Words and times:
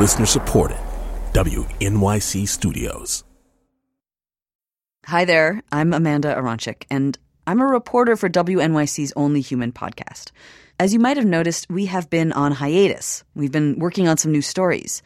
Listener 0.00 0.24
supported. 0.24 0.78
WNYC 1.34 2.48
Studios. 2.48 3.22
Hi 5.04 5.26
there, 5.26 5.62
I'm 5.70 5.92
Amanda 5.92 6.34
Aronczyk, 6.34 6.84
and 6.90 7.18
I'm 7.46 7.60
a 7.60 7.66
reporter 7.66 8.16
for 8.16 8.30
WNYC's 8.30 9.12
Only 9.14 9.42
Human 9.42 9.72
podcast. 9.72 10.30
As 10.78 10.94
you 10.94 11.00
might 11.00 11.18
have 11.18 11.26
noticed, 11.26 11.68
we 11.68 11.84
have 11.84 12.08
been 12.08 12.32
on 12.32 12.52
hiatus. 12.52 13.24
We've 13.34 13.52
been 13.52 13.78
working 13.78 14.08
on 14.08 14.16
some 14.16 14.32
new 14.32 14.40
stories. 14.40 15.02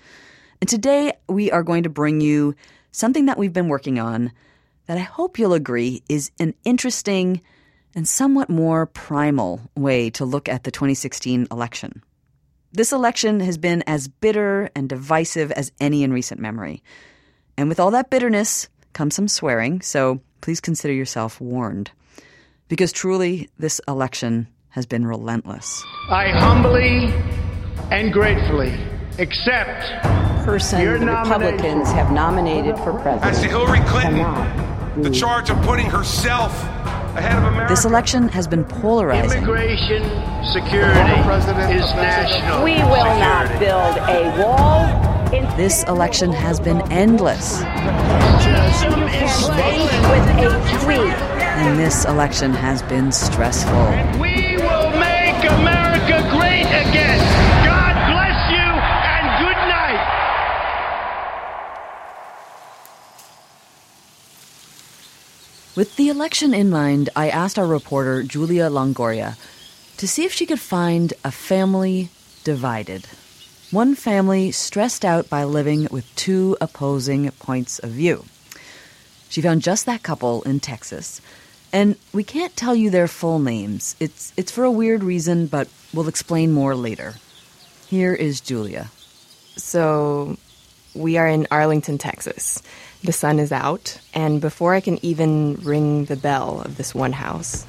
And 0.61 0.71
today 0.71 1.15
we 1.29 1.51
are 1.51 1.65
going 1.65 1.83
to 1.83 1.91
bring 1.91 2.21
you 2.21 2.55
something 2.93 3.27
that 3.27 3.37
we've 3.37 3.53
been 3.53 3.69
working 3.69 3.99
on 3.99 4.31
that 4.87 4.97
I 4.97 5.01
hope 5.01 5.41
you'll 5.41 5.55
agree 5.55 6.05
is 6.09 6.31
an 6.39 6.55
interesting 6.65 7.43
and 7.97 8.07
somewhat 8.07 8.49
more 8.49 8.87
primal 8.87 9.61
way 9.77 10.11
to 10.11 10.25
look 10.25 10.49
at 10.49 10.63
the 10.63 10.71
2016 10.71 11.49
election. 11.51 12.05
This 12.75 12.91
election 12.91 13.39
has 13.39 13.57
been 13.57 13.85
as 13.87 14.09
bitter 14.09 14.69
and 14.75 14.89
divisive 14.89 15.53
as 15.53 15.71
any 15.79 16.03
in 16.03 16.13
recent 16.13 16.41
memory. 16.41 16.83
And 17.57 17.69
with 17.69 17.79
all 17.79 17.93
that 17.93 18.11
bitterness 18.11 18.69
comes 18.93 19.15
some 19.15 19.29
swearing, 19.29 19.81
so 19.81 20.21
please 20.41 20.61
consider 20.61 20.93
yourself 20.93 21.41
warned. 21.41 21.93
Because 22.67 22.91
truly, 22.91 23.49
this 23.61 23.81
election 23.87 24.49
has 24.71 24.87
been 24.87 25.07
relentless. 25.07 25.85
I 26.11 26.31
humbly 26.31 27.15
and 27.93 28.13
gratefully 28.13 28.77
accept 29.21 30.03
person 30.45 30.81
Your 30.81 30.99
the. 30.99 31.07
Republicans 31.07 31.93
have 31.93 32.11
nominated 32.11 32.77
for 32.79 32.93
president. 32.95 33.37
As 33.37 33.41
to 33.41 33.47
Hillary 33.47 33.83
Clinton, 33.87 35.01
the 35.01 35.11
charge 35.11 35.49
of 35.49 35.63
putting 35.63 35.87
herself 35.87 36.53
ahead 36.53 36.59
of 36.59 36.63
America. 36.63 36.74
This 37.15 37.85
election 37.85 38.29
has 38.29 38.49
been 38.49 38.65
polarizing. 38.65 39.39
immigration 39.39 40.03
security 40.53 41.13
is 41.73 41.87
national. 41.95 42.65
We 42.65 42.75
will 42.75 43.15
not 43.21 43.49
build 43.61 43.97
a 44.09 44.37
wall. 44.43 45.33
In 45.33 45.45
This 45.57 45.85
election 45.85 46.33
has 46.33 46.59
been 46.59 46.81
endless. 46.91 47.61
with 47.61 47.67
a 50.43 50.79
tweet. 50.83 51.15
And 51.41 51.79
this 51.79 52.05
election 52.05 52.53
has 52.53 52.83
been 52.83 53.13
stressful. 53.13 53.87
We 54.21 54.57
will 54.57 54.91
make 54.99 55.39
America 55.51 56.19
great 56.35 56.67
again. 56.67 57.21
God 57.65 57.95
bless 58.11 58.51
you 58.51 58.69
and 59.15 59.25
good 59.39 59.61
night. 59.71 60.03
With 65.77 65.97
the 65.97 66.09
election 66.09 66.55
in 66.55 66.71
mind, 66.71 67.11
I 67.17 67.29
asked 67.31 67.59
our 67.59 67.67
reporter, 67.67 68.23
Julia 68.23 68.71
Longoria, 68.71 69.37
to 69.97 70.07
see 70.07 70.25
if 70.25 70.33
she 70.33 70.47
could 70.47 70.61
find 70.61 71.13
a 71.25 71.33
family 71.33 72.11
divided. 72.45 73.07
One 73.73 73.97
family 73.97 74.53
stressed 74.53 75.05
out 75.05 75.29
by 75.29 75.43
living 75.43 75.89
with 75.91 76.15
two 76.15 76.57
opposing 76.61 77.29
points 77.33 77.81
of 77.81 77.91
view. 77.91 78.25
She 79.29 79.43
found 79.43 79.63
just 79.63 79.85
that 79.87 80.05
couple 80.05 80.43
in 80.43 80.61
Texas. 80.61 81.21
And 81.73 81.97
we 82.13 82.23
can't 82.23 82.57
tell 82.57 82.77
you 82.77 82.91
their 82.91 83.09
full 83.09 83.41
names. 83.41 83.97
It's, 83.99 84.33
it's 84.37 84.53
for 84.53 84.63
a 84.63 84.71
weird 84.71 85.03
reason, 85.03 85.49
but 85.49 85.67
we'll 85.93 86.07
explain 86.07 86.53
more 86.53 86.77
later. 86.77 87.15
Here 87.89 88.15
is 88.15 88.41
Julia. 88.41 88.93
So 89.57 90.37
we 90.95 91.17
are 91.17 91.27
in 91.27 91.49
Arlington, 91.51 91.99
Texas. 91.99 92.63
The 93.05 93.13
sun 93.13 93.39
is 93.39 93.53
out, 93.53 94.01
and 94.15 94.41
before 94.41 94.73
I 94.73 94.81
can 94.81 94.99
even 95.05 95.57
ring 95.57 96.07
the 96.07 96.17
bell 96.17 96.63
of 96.63 96.79
this 96.79 96.95
one 96.95 97.13
house, 97.13 97.67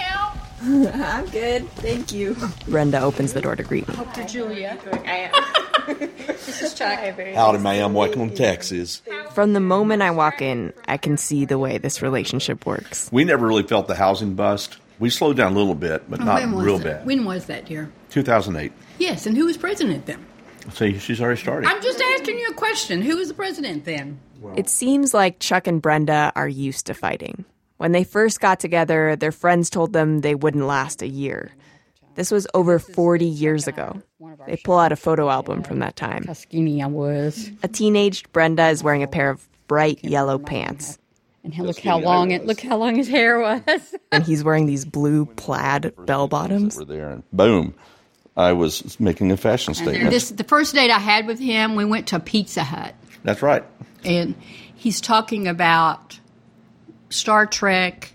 I'm 0.62 1.26
good, 1.26 1.68
thank 1.72 2.10
you. 2.10 2.34
Brenda 2.66 2.98
opens 3.02 3.34
the 3.34 3.42
door 3.42 3.54
to 3.54 3.62
greet 3.62 3.86
me. 3.86 3.94
Hope 3.94 4.14
to 4.14 4.24
Julia. 4.24 4.78
I 5.04 5.30
am. 5.30 5.98
this 6.26 6.62
is 6.62 6.72
Chuck. 6.72 6.98
Howdy, 6.98 7.58
ma'am. 7.58 7.92
Welcome 7.92 8.30
to 8.30 8.34
Texas. 8.34 9.02
From 9.34 9.52
the 9.52 9.60
moment 9.60 10.00
I 10.00 10.10
walk 10.10 10.40
in, 10.40 10.72
I 10.86 10.96
can 10.96 11.18
see 11.18 11.44
the 11.44 11.58
way 11.58 11.76
this 11.76 12.00
relationship 12.00 12.64
works. 12.64 13.10
We 13.12 13.24
never 13.24 13.46
really 13.46 13.64
felt 13.64 13.88
the 13.88 13.94
housing 13.94 14.36
bust. 14.36 14.78
We 14.98 15.10
slowed 15.10 15.36
down 15.36 15.52
a 15.52 15.56
little 15.56 15.74
bit, 15.74 16.08
but 16.08 16.22
oh, 16.22 16.24
not 16.24 16.40
when 16.40 16.52
was 16.52 16.64
real 16.64 16.78
that? 16.78 17.00
bad. 17.00 17.06
When 17.06 17.26
was 17.26 17.44
that, 17.44 17.66
dear? 17.66 17.90
2008. 18.08 18.72
Yes, 18.98 19.26
and 19.26 19.36
who 19.36 19.44
was 19.44 19.58
president 19.58 20.06
then? 20.06 20.24
See, 20.72 20.98
she's 20.98 21.20
already 21.20 21.40
started. 21.40 21.68
I'm 21.68 21.82
just 21.82 22.00
asking 22.00 22.38
you 22.38 22.48
a 22.50 22.54
question. 22.54 23.02
Who 23.02 23.16
was 23.16 23.28
the 23.28 23.34
president 23.34 23.84
then? 23.84 24.20
It 24.56 24.68
seems 24.68 25.14
like 25.14 25.38
Chuck 25.40 25.66
and 25.66 25.80
Brenda 25.82 26.32
are 26.36 26.48
used 26.48 26.86
to 26.86 26.94
fighting. 26.94 27.44
When 27.78 27.92
they 27.92 28.04
first 28.04 28.40
got 28.40 28.60
together, 28.60 29.16
their 29.16 29.32
friends 29.32 29.70
told 29.70 29.92
them 29.92 30.20
they 30.20 30.34
wouldn't 30.34 30.64
last 30.66 31.00
a 31.02 31.08
year. 31.08 31.52
This 32.16 32.30
was 32.30 32.46
over 32.54 32.78
40 32.80 33.24
years 33.24 33.68
ago. 33.68 34.02
They 34.46 34.56
pull 34.56 34.78
out 34.78 34.90
a 34.90 34.96
photo 34.96 35.30
album 35.30 35.62
from 35.62 35.78
that 35.78 35.94
time. 35.94 36.24
How 36.26 36.32
skinny 36.32 36.82
I 36.82 36.86
was. 36.86 37.50
A 37.62 37.68
teenaged 37.68 38.32
Brenda 38.32 38.68
is 38.68 38.82
wearing 38.82 39.04
a 39.04 39.06
pair 39.08 39.30
of 39.30 39.46
bright 39.68 40.04
yellow 40.04 40.38
pants, 40.38 40.98
And 41.44 41.54
he- 41.54 41.62
look 41.62 41.78
how 41.78 42.00
long 42.00 42.32
it 42.32 42.44
look 42.46 42.60
how 42.60 42.76
long 42.76 42.96
his 42.96 43.06
hair 43.08 43.38
was. 43.38 43.94
and 44.10 44.24
he's 44.24 44.42
wearing 44.42 44.66
these 44.66 44.84
blue 44.84 45.26
plaid 45.26 45.92
bell 46.06 46.26
bottoms. 46.26 46.76
We're 46.76 46.84
there, 46.86 47.10
and 47.10 47.22
boom, 47.32 47.74
I 48.38 48.52
was 48.52 48.98
making 49.00 49.32
a 49.32 49.36
fashion 49.36 49.74
statement. 49.74 50.10
this 50.10 50.30
the 50.30 50.44
first 50.44 50.72
date 50.74 50.90
I 50.92 50.98
had 51.00 51.26
with 51.26 51.38
him, 51.40 51.74
we 51.74 51.84
went 51.84 52.06
to 52.08 52.20
Pizza 52.20 52.62
Hut. 52.62 52.94
That's 53.24 53.42
right. 53.42 53.64
And 54.04 54.36
he's 54.74 55.00
talking 55.00 55.48
about 55.48 56.18
Star 57.10 57.46
Trek, 57.46 58.12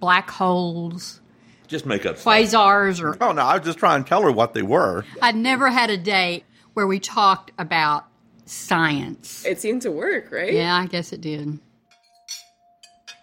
black 0.00 0.30
holes, 0.30 1.20
Just 1.68 1.84
make 1.84 2.06
up. 2.06 2.16
quasars 2.16 3.02
or 3.02 3.16
Oh 3.22 3.32
no, 3.32 3.42
I 3.42 3.58
was 3.58 3.66
just 3.66 3.78
trying 3.78 4.02
to 4.02 4.08
tell 4.08 4.22
her 4.22 4.32
what 4.32 4.54
they 4.54 4.62
were. 4.62 5.04
I'd 5.20 5.36
never 5.36 5.68
had 5.68 5.90
a 5.90 5.98
date 5.98 6.44
where 6.72 6.86
we 6.86 6.98
talked 6.98 7.52
about 7.58 8.06
science. 8.46 9.44
It 9.44 9.60
seemed 9.60 9.82
to 9.82 9.90
work, 9.90 10.32
right? 10.32 10.54
Yeah, 10.54 10.74
I 10.74 10.86
guess 10.86 11.12
it 11.12 11.20
did. 11.20 11.58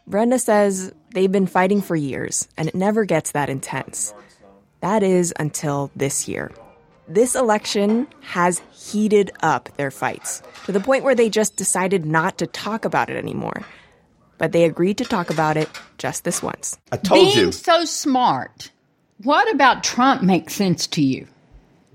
Brenda 0.06 0.38
says 0.38 0.94
they've 1.14 1.32
been 1.32 1.48
fighting 1.48 1.82
for 1.82 1.96
years, 1.96 2.48
and 2.58 2.68
it 2.68 2.76
never 2.76 3.06
gets 3.06 3.32
that 3.32 3.50
intense. 3.50 4.14
That 4.84 5.02
is 5.02 5.34
until 5.40 5.92
this 5.96 6.28
year. 6.28 6.52
This 7.08 7.36
election 7.36 8.06
has 8.20 8.62
heated 8.74 9.32
up 9.42 9.70
their 9.78 9.92
fights 9.92 10.42
to 10.66 10.74
the 10.74 10.82
point 10.82 11.06
where 11.06 11.16
they 11.16 11.30
just 11.30 11.56
decided 11.56 12.06
not 12.06 12.38
to 12.40 12.48
talk 12.48 12.84
about 12.84 13.10
it 13.10 13.16
anymore. 13.16 13.64
But 14.38 14.52
they 14.52 14.66
agreed 14.66 14.98
to 14.98 15.06
talk 15.06 15.30
about 15.30 15.56
it 15.56 15.70
just 15.98 16.26
this 16.26 16.44
once. 16.44 16.78
I 16.92 16.98
told 16.98 17.22
Being 17.34 17.38
you. 17.46 17.52
so 17.54 17.86
smart, 17.86 18.72
what 19.24 19.50
about 19.56 19.86
Trump 19.86 20.22
makes 20.22 20.54
sense 20.54 20.86
to 20.88 21.02
you? 21.02 21.28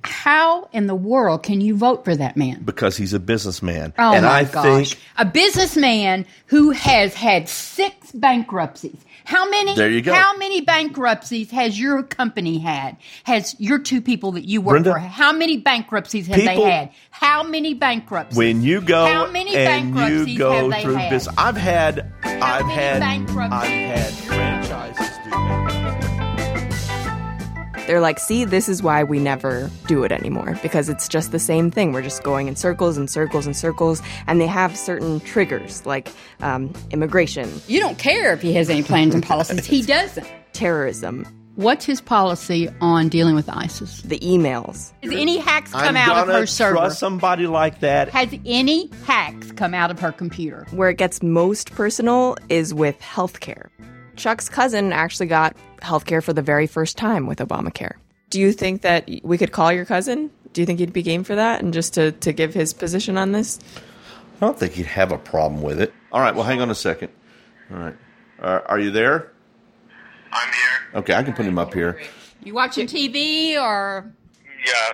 How 0.02 0.70
in 0.72 0.86
the 0.86 0.94
world 0.94 1.42
can 1.42 1.60
you 1.60 1.76
vote 1.76 2.06
for 2.06 2.16
that 2.16 2.38
man? 2.38 2.62
because 2.64 2.96
he's 2.96 3.12
a 3.12 3.20
businessman, 3.20 3.92
Oh 3.98 4.14
and 4.14 4.24
my 4.24 4.30
I 4.38 4.44
gosh. 4.44 4.90
think 4.94 5.02
a 5.18 5.26
businessman 5.26 6.24
who 6.46 6.70
has 6.70 7.12
had 7.12 7.50
six 7.50 8.12
bankruptcies. 8.12 8.96
How 9.28 9.46
many 9.50 9.74
There 9.74 9.90
you 9.90 10.00
go. 10.00 10.14
How 10.14 10.38
many 10.38 10.62
bankruptcies 10.62 11.50
has 11.50 11.78
your 11.78 12.02
company 12.02 12.58
had? 12.58 12.96
Has 13.24 13.54
your 13.58 13.78
two 13.78 14.00
people 14.00 14.32
that 14.32 14.48
you 14.48 14.62
work 14.62 14.72
Brenda, 14.72 14.92
for? 14.92 14.98
How 15.00 15.32
many 15.32 15.58
bankruptcies 15.58 16.28
have 16.28 16.38
they 16.38 16.58
had? 16.58 16.92
How 17.10 17.42
many 17.42 17.74
bankruptcies? 17.74 18.38
when 18.38 18.62
you 18.62 18.80
go 18.80 19.04
How 19.04 19.30
many 19.30 19.54
and 19.54 19.92
bankruptcies 19.92 20.28
you 20.28 20.38
go 20.38 20.52
have 20.52 20.70
they 20.70 20.82
through 20.82 20.94
had? 20.94 21.10
business, 21.10 21.34
I've 21.36 21.58
had, 21.58 22.10
I've 22.22 22.64
many 22.64 22.74
had, 22.74 23.00
bankruptcies? 23.00 23.52
I've 23.52 23.68
had 23.68 24.14
franchises 24.14 25.16
do 25.24 25.30
that. 25.30 25.57
They're 27.88 28.00
like, 28.02 28.18
see, 28.18 28.44
this 28.44 28.68
is 28.68 28.82
why 28.82 29.02
we 29.02 29.18
never 29.18 29.70
do 29.86 30.04
it 30.04 30.12
anymore 30.12 30.58
because 30.62 30.90
it's 30.90 31.08
just 31.08 31.32
the 31.32 31.38
same 31.38 31.70
thing. 31.70 31.92
We're 31.92 32.02
just 32.02 32.22
going 32.22 32.46
in 32.46 32.54
circles 32.54 32.98
and 32.98 33.08
circles 33.08 33.46
and 33.46 33.56
circles, 33.56 34.02
and 34.26 34.40
they 34.42 34.46
have 34.46 34.76
certain 34.76 35.20
triggers 35.20 35.86
like 35.86 36.08
um, 36.40 36.70
immigration, 36.90 37.50
You 37.66 37.80
don't 37.80 37.98
care 37.98 38.34
if 38.34 38.42
he 38.42 38.52
has 38.52 38.68
any 38.68 38.82
plans 38.82 39.14
and 39.14 39.24
policies. 39.24 39.64
he 39.64 39.80
doesn't. 39.96 40.26
terrorism, 40.52 41.26
What's 41.56 41.84
his 41.86 42.00
policy 42.00 42.68
on 42.80 43.08
dealing 43.08 43.34
with 43.34 43.48
ISIS? 43.48 44.02
the 44.02 44.18
emails. 44.20 44.92
Has 45.02 45.10
any 45.12 45.38
hacks 45.38 45.72
come 45.72 45.82
I'm 45.82 45.96
out 45.96 46.16
of 46.18 46.26
gonna 46.28 46.38
her 46.40 46.46
server? 46.46 46.76
trust 46.76 47.00
somebody 47.00 47.46
like 47.48 47.80
that. 47.80 48.10
Has 48.10 48.32
any 48.46 48.90
hacks 49.06 49.50
come 49.52 49.74
out 49.74 49.90
of 49.90 49.98
her 49.98 50.12
computer? 50.12 50.66
Where 50.70 50.88
it 50.90 50.98
gets 50.98 51.20
most 51.20 51.72
personal 51.72 52.36
is 52.48 52.72
with 52.74 53.00
healthcare. 53.00 53.70
Chuck's 54.18 54.48
cousin 54.48 54.92
actually 54.92 55.26
got 55.26 55.56
healthcare 55.78 56.22
for 56.22 56.32
the 56.32 56.42
very 56.42 56.66
first 56.66 56.98
time 56.98 57.26
with 57.26 57.38
Obamacare. 57.38 57.94
Do 58.30 58.40
you 58.40 58.52
think 58.52 58.82
that 58.82 59.08
we 59.22 59.38
could 59.38 59.52
call 59.52 59.72
your 59.72 59.84
cousin? 59.84 60.30
Do 60.52 60.60
you 60.60 60.66
think 60.66 60.80
he'd 60.80 60.92
be 60.92 61.02
game 61.02 61.24
for 61.24 61.34
that 61.36 61.62
and 61.62 61.72
just 61.72 61.94
to, 61.94 62.12
to 62.12 62.32
give 62.32 62.52
his 62.52 62.74
position 62.74 63.16
on 63.16 63.32
this? 63.32 63.58
I 64.36 64.40
don't 64.46 64.58
think 64.58 64.74
he'd 64.74 64.86
have 64.86 65.12
a 65.12 65.18
problem 65.18 65.62
with 65.62 65.80
it. 65.80 65.94
All 66.12 66.20
right, 66.20 66.34
well, 66.34 66.44
hang 66.44 66.60
on 66.60 66.70
a 66.70 66.74
second. 66.74 67.10
All 67.70 67.78
right, 67.78 67.96
uh, 68.40 68.60
are 68.66 68.78
you 68.78 68.90
there? 68.90 69.32
I'm 70.32 70.52
here. 70.52 71.00
Okay, 71.00 71.14
I 71.14 71.22
can 71.22 71.32
put 71.32 71.46
him 71.46 71.58
up 71.58 71.72
here. 71.72 72.00
You 72.44 72.54
watching 72.54 72.86
TV 72.86 73.56
or 73.56 74.12
Yeah, 74.66 74.92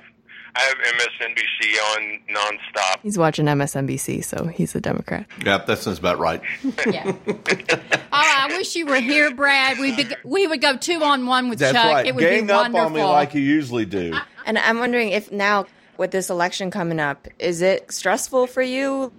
I 0.56 0.60
have 0.60 0.76
MSNBC 0.78 1.76
on 1.96 2.20
nonstop. 2.32 3.00
He's 3.02 3.18
watching 3.18 3.46
MSNBC, 3.46 4.24
so 4.24 4.46
he's 4.46 4.74
a 4.74 4.80
Democrat. 4.80 5.26
Yep, 5.44 5.66
that 5.66 5.78
sounds 5.78 5.98
about 5.98 6.18
right. 6.18 6.40
yeah? 6.86 7.12
oh, 7.26 8.02
I 8.12 8.46
wish 8.56 8.76
you 8.76 8.86
were 8.86 9.00
here, 9.00 9.34
Brad. 9.34 9.78
We 9.78 9.96
be, 9.96 10.06
we 10.24 10.46
would 10.46 10.60
go 10.60 10.76
two 10.76 11.02
on 11.02 11.26
one 11.26 11.48
with 11.48 11.58
That's 11.58 11.72
Chuck. 11.72 11.92
right. 11.92 12.06
It 12.06 12.14
would 12.14 12.20
Gang 12.22 12.46
be 12.46 12.52
up 12.52 12.62
wonderful. 12.62 12.86
on 12.86 12.92
me 12.92 13.02
like 13.02 13.34
you 13.34 13.40
usually 13.40 13.84
do. 13.84 14.14
And 14.46 14.56
I'm 14.58 14.78
wondering 14.78 15.08
if 15.10 15.32
now 15.32 15.66
with 15.96 16.10
this 16.12 16.30
election 16.30 16.70
coming 16.70 17.00
up, 17.00 17.26
is 17.38 17.60
it 17.62 17.90
stressful 17.92 18.46
for 18.46 18.62
you? 18.62 19.12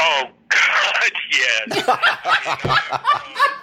Oh 0.00 0.22
God, 0.48 1.12
yes. 1.30 1.84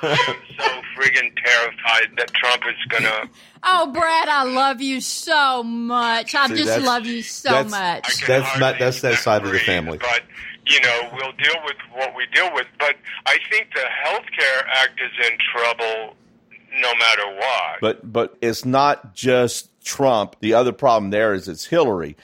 I'm 0.02 0.36
so 0.60 0.81
friggin' 1.02 1.32
terrified 1.44 2.18
that 2.18 2.32
Trump 2.34 2.64
is 2.68 2.86
gonna. 2.90 3.30
Oh, 3.64 3.92
Brad, 3.92 4.28
I 4.28 4.42
love 4.44 4.82
you 4.82 5.02
so 5.02 5.62
much. 5.62 6.34
I 6.34 6.48
See, 6.48 6.56
just 6.56 6.84
love 6.84 7.06
you 7.06 7.22
so 7.22 7.50
that's- 7.50 7.70
much. 7.70 8.26
That's 8.26 8.60
not- 8.60 8.80
that's 8.80 9.02
that 9.02 9.10
even 9.12 9.22
side 9.22 9.46
of 9.46 9.52
the 9.52 9.60
family. 9.60 10.00
But 10.00 10.24
you 10.66 10.82
know, 10.82 11.10
we'll 11.14 11.32
deal 11.34 11.62
with 11.66 11.76
what 11.94 12.16
we 12.16 12.26
deal 12.34 12.52
with. 12.56 12.66
But 12.80 12.96
I 13.28 13.38
think 13.52 13.68
the 13.76 13.86
Health 14.04 14.24
Care 14.36 14.68
Act 14.68 15.00
is 15.00 15.28
in 15.32 15.38
trouble, 15.54 16.16
no 16.80 16.92
matter 16.96 17.36
what. 17.38 17.82
But 17.82 18.12
but 18.12 18.36
it's 18.42 18.66
not 18.66 19.14
just 19.14 19.70
Trump. 19.84 20.38
The 20.40 20.56
other 20.56 20.72
problem 20.72 21.12
there 21.12 21.34
is 21.36 21.48
it's 21.48 21.66
Hillary. 21.66 22.18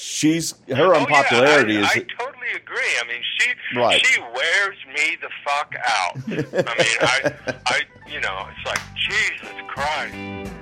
She's 0.00 0.54
her 0.68 0.94
Oh, 0.94 1.00
unpopularity 1.00 1.74
yeah, 1.74 1.80
I, 1.80 1.82
is 1.82 1.90
I 1.90 2.06
totally 2.24 2.50
agree. 2.54 2.92
I 3.00 3.06
mean, 3.08 3.22
she 3.38 3.78
Right. 3.78 4.04
she 4.06 4.20
wears 4.20 4.76
me 4.94 5.16
the 5.20 5.28
fuck 5.44 5.74
out. 5.84 6.16
I 6.26 6.30
mean, 6.30 6.98
I 7.00 7.54
I 7.66 7.80
you 8.06 8.20
know, 8.20 8.46
it's 8.56 8.66
like 8.66 8.80
Jesus 8.96 9.54
Christ. 9.68 10.52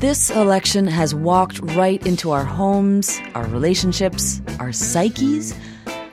This 0.00 0.30
election 0.30 0.86
has 0.88 1.14
walked 1.14 1.60
right 1.76 2.04
into 2.04 2.32
our 2.32 2.44
homes, 2.44 3.20
our 3.34 3.46
relationships, 3.46 4.42
our 4.58 4.72
psyches. 4.72 5.54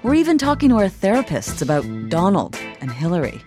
We're 0.03 0.13
even 0.13 0.37
talking 0.37 0.69
to 0.69 0.75
our 0.75 0.85
therapists 0.85 1.61
about 1.63 1.83
Donald 2.09 2.55
and 2.81 2.91
Hillary. 2.91 3.41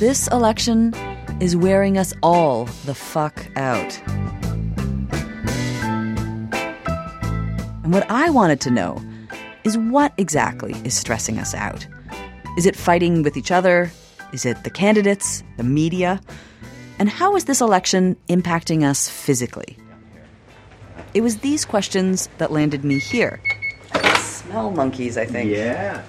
This 0.00 0.28
election 0.28 0.94
is 1.40 1.54
wearing 1.54 1.98
us 1.98 2.14
all 2.22 2.64
the 2.86 2.94
fuck 2.94 3.46
out. 3.54 4.00
And 7.84 7.92
what 7.92 8.10
I 8.10 8.30
wanted 8.30 8.62
to 8.62 8.70
know 8.70 8.98
is 9.62 9.76
what 9.76 10.14
exactly 10.16 10.72
is 10.84 10.94
stressing 10.94 11.36
us 11.36 11.54
out? 11.54 11.86
Is 12.56 12.64
it 12.64 12.76
fighting 12.76 13.22
with 13.22 13.36
each 13.36 13.50
other? 13.50 13.92
Is 14.32 14.46
it 14.46 14.64
the 14.64 14.70
candidates, 14.70 15.44
the 15.58 15.64
media? 15.64 16.18
And 16.98 17.10
how 17.10 17.36
is 17.36 17.44
this 17.44 17.60
election 17.60 18.16
impacting 18.30 18.88
us 18.88 19.06
physically? 19.06 19.76
It 21.12 21.20
was 21.20 21.40
these 21.40 21.66
questions 21.66 22.30
that 22.38 22.50
landed 22.50 22.86
me 22.86 23.00
here. 23.00 23.38
Smell 24.16 24.70
monkeys, 24.70 25.18
I 25.18 25.26
think. 25.26 25.50
Yeah. 25.50 26.00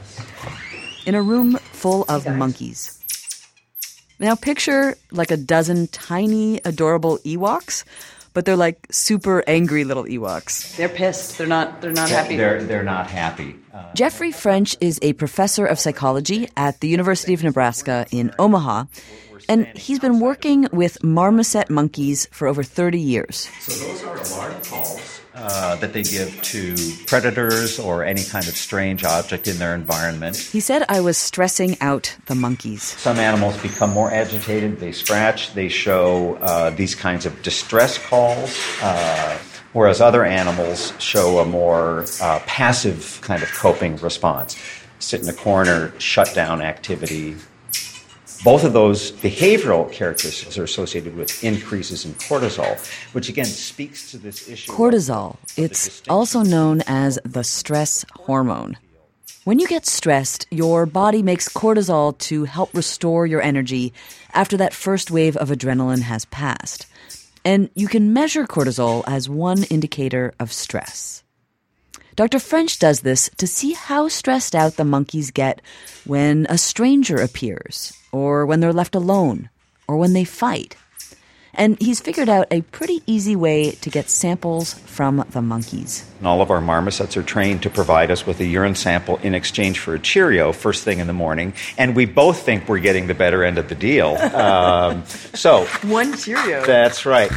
In 1.05 1.13
a 1.13 1.21
room 1.21 1.57
full 1.73 2.05
of 2.07 2.25
monkeys. 2.37 3.00
Now 4.21 4.35
picture 4.35 4.95
like 5.11 5.31
a 5.31 5.37
dozen 5.37 5.87
tiny, 5.87 6.61
adorable 6.63 7.17
Ewoks, 7.25 7.85
but 8.35 8.45
they're 8.45 8.55
like 8.55 8.85
super 8.91 9.43
angry 9.47 9.83
little 9.83 10.03
Ewoks. 10.03 10.77
They're 10.77 10.89
pissed. 10.89 11.39
They're 11.39 11.47
not 11.47 11.81
they're 11.81 11.91
not 11.91 12.09
happy. 12.09 12.37
They're 12.37 12.63
they're 12.63 12.83
not 12.83 13.09
happy. 13.09 13.55
Uh, 13.73 13.91
Jeffrey 13.95 14.31
French 14.31 14.77
is 14.79 14.99
a 15.01 15.13
professor 15.13 15.65
of 15.65 15.79
psychology 15.79 16.47
at 16.55 16.81
the 16.81 16.87
University 16.87 17.33
of 17.33 17.43
Nebraska 17.43 18.05
in 18.11 18.31
Omaha, 18.37 18.85
and 19.49 19.65
he's 19.75 19.97
been 19.97 20.19
working 20.19 20.67
with 20.71 21.03
marmoset 21.03 21.71
monkeys 21.71 22.27
for 22.31 22.47
over 22.47 22.61
30 22.61 22.99
years. 22.99 23.49
so 23.59 23.71
those 23.71 24.03
are 24.03 24.17
alarm 24.17 24.61
calls 24.61 25.20
uh, 25.33 25.75
that 25.77 25.93
they 25.93 26.03
give 26.03 26.41
to 26.41 26.75
predators 27.07 27.79
or 27.79 28.03
any 28.03 28.23
kind 28.23 28.47
of 28.47 28.55
strange 28.55 29.03
object 29.03 29.47
in 29.47 29.57
their 29.57 29.75
environment. 29.75 30.37
He 30.37 30.59
said 30.59 30.83
I 30.89 30.99
was 31.01 31.17
stressing 31.17 31.77
out 31.81 32.15
the 32.25 32.35
monkeys. 32.35 32.83
Some 32.83 33.17
animals 33.17 33.61
become 33.61 33.91
more 33.91 34.11
agitated. 34.11 34.79
They 34.79 34.91
scratch. 34.91 35.53
They 35.53 35.69
show 35.69 36.35
uh, 36.35 36.71
these 36.71 36.95
kinds 36.95 37.25
of 37.25 37.41
distress 37.43 37.97
calls. 37.97 38.59
Uh, 38.81 39.37
Whereas 39.73 40.01
other 40.01 40.25
animals 40.25 40.91
show 40.99 41.39
a 41.39 41.45
more 41.45 42.05
uh, 42.21 42.39
passive 42.45 43.19
kind 43.21 43.41
of 43.41 43.49
coping 43.53 43.95
response. 43.97 44.57
Sit 44.99 45.21
in 45.21 45.29
a 45.29 45.33
corner, 45.33 45.93
shut 45.97 46.33
down 46.35 46.61
activity, 46.61 47.37
both 48.43 48.63
of 48.63 48.73
those 48.73 49.11
behavioral 49.11 49.91
characteristics 49.91 50.57
are 50.57 50.63
associated 50.63 51.15
with 51.15 51.43
increases 51.43 52.05
in 52.05 52.13
cortisol, 52.13 52.77
which 53.13 53.29
again 53.29 53.45
speaks 53.45 54.11
to 54.11 54.17
this 54.17 54.49
issue. 54.49 54.71
Cortisol. 54.71 55.37
It's 55.57 56.01
also 56.09 56.41
known 56.41 56.81
as 56.87 57.19
the 57.23 57.43
stress 57.43 58.03
hormone. 58.15 58.77
When 59.43 59.59
you 59.59 59.67
get 59.67 59.85
stressed, 59.85 60.45
your 60.51 60.85
body 60.85 61.23
makes 61.23 61.49
cortisol 61.49 62.17
to 62.19 62.43
help 62.45 62.73
restore 62.73 63.25
your 63.25 63.41
energy 63.41 63.93
after 64.33 64.57
that 64.57 64.73
first 64.73 65.09
wave 65.09 65.35
of 65.37 65.49
adrenaline 65.49 66.01
has 66.01 66.25
passed. 66.25 66.85
And 67.43 67.69
you 67.73 67.87
can 67.87 68.13
measure 68.13 68.45
cortisol 68.45 69.03
as 69.07 69.27
one 69.27 69.63
indicator 69.65 70.33
of 70.39 70.53
stress. 70.53 71.23
Dr. 72.15 72.39
French 72.39 72.79
does 72.79 73.01
this 73.01 73.29
to 73.37 73.47
see 73.47 73.73
how 73.73 74.07
stressed 74.07 74.53
out 74.55 74.75
the 74.75 74.83
monkeys 74.85 75.31
get 75.31 75.61
when 76.05 76.45
a 76.49 76.57
stranger 76.57 77.17
appears, 77.17 77.93
or 78.11 78.45
when 78.45 78.59
they're 78.59 78.73
left 78.73 78.95
alone, 78.95 79.49
or 79.87 79.97
when 79.97 80.13
they 80.13 80.25
fight. 80.25 80.75
And 81.53 81.77
he's 81.81 81.99
figured 81.99 82.29
out 82.29 82.47
a 82.49 82.61
pretty 82.61 83.01
easy 83.05 83.35
way 83.35 83.71
to 83.71 83.89
get 83.89 84.09
samples 84.09 84.73
from 84.73 85.25
the 85.31 85.41
monkeys. 85.41 86.05
And 86.19 86.27
all 86.27 86.41
of 86.41 86.49
our 86.49 86.61
marmosets 86.61 87.17
are 87.17 87.23
trained 87.23 87.63
to 87.63 87.69
provide 87.69 88.09
us 88.09 88.25
with 88.25 88.39
a 88.39 88.45
urine 88.45 88.75
sample 88.75 89.17
in 89.17 89.35
exchange 89.35 89.79
for 89.79 89.93
a 89.93 89.99
Cheerio 89.99 90.53
first 90.53 90.85
thing 90.85 90.99
in 90.99 91.07
the 91.07 91.13
morning, 91.13 91.53
and 91.77 91.93
we 91.93 92.05
both 92.05 92.43
think 92.43 92.69
we're 92.69 92.79
getting 92.79 93.07
the 93.07 93.13
better 93.13 93.43
end 93.43 93.57
of 93.57 93.67
the 93.69 93.75
deal. 93.75 94.17
Um, 94.41 95.05
so 95.05 95.65
One 95.83 96.15
Cheerio. 96.17 96.65
that's 96.65 97.05
right. 97.05 97.29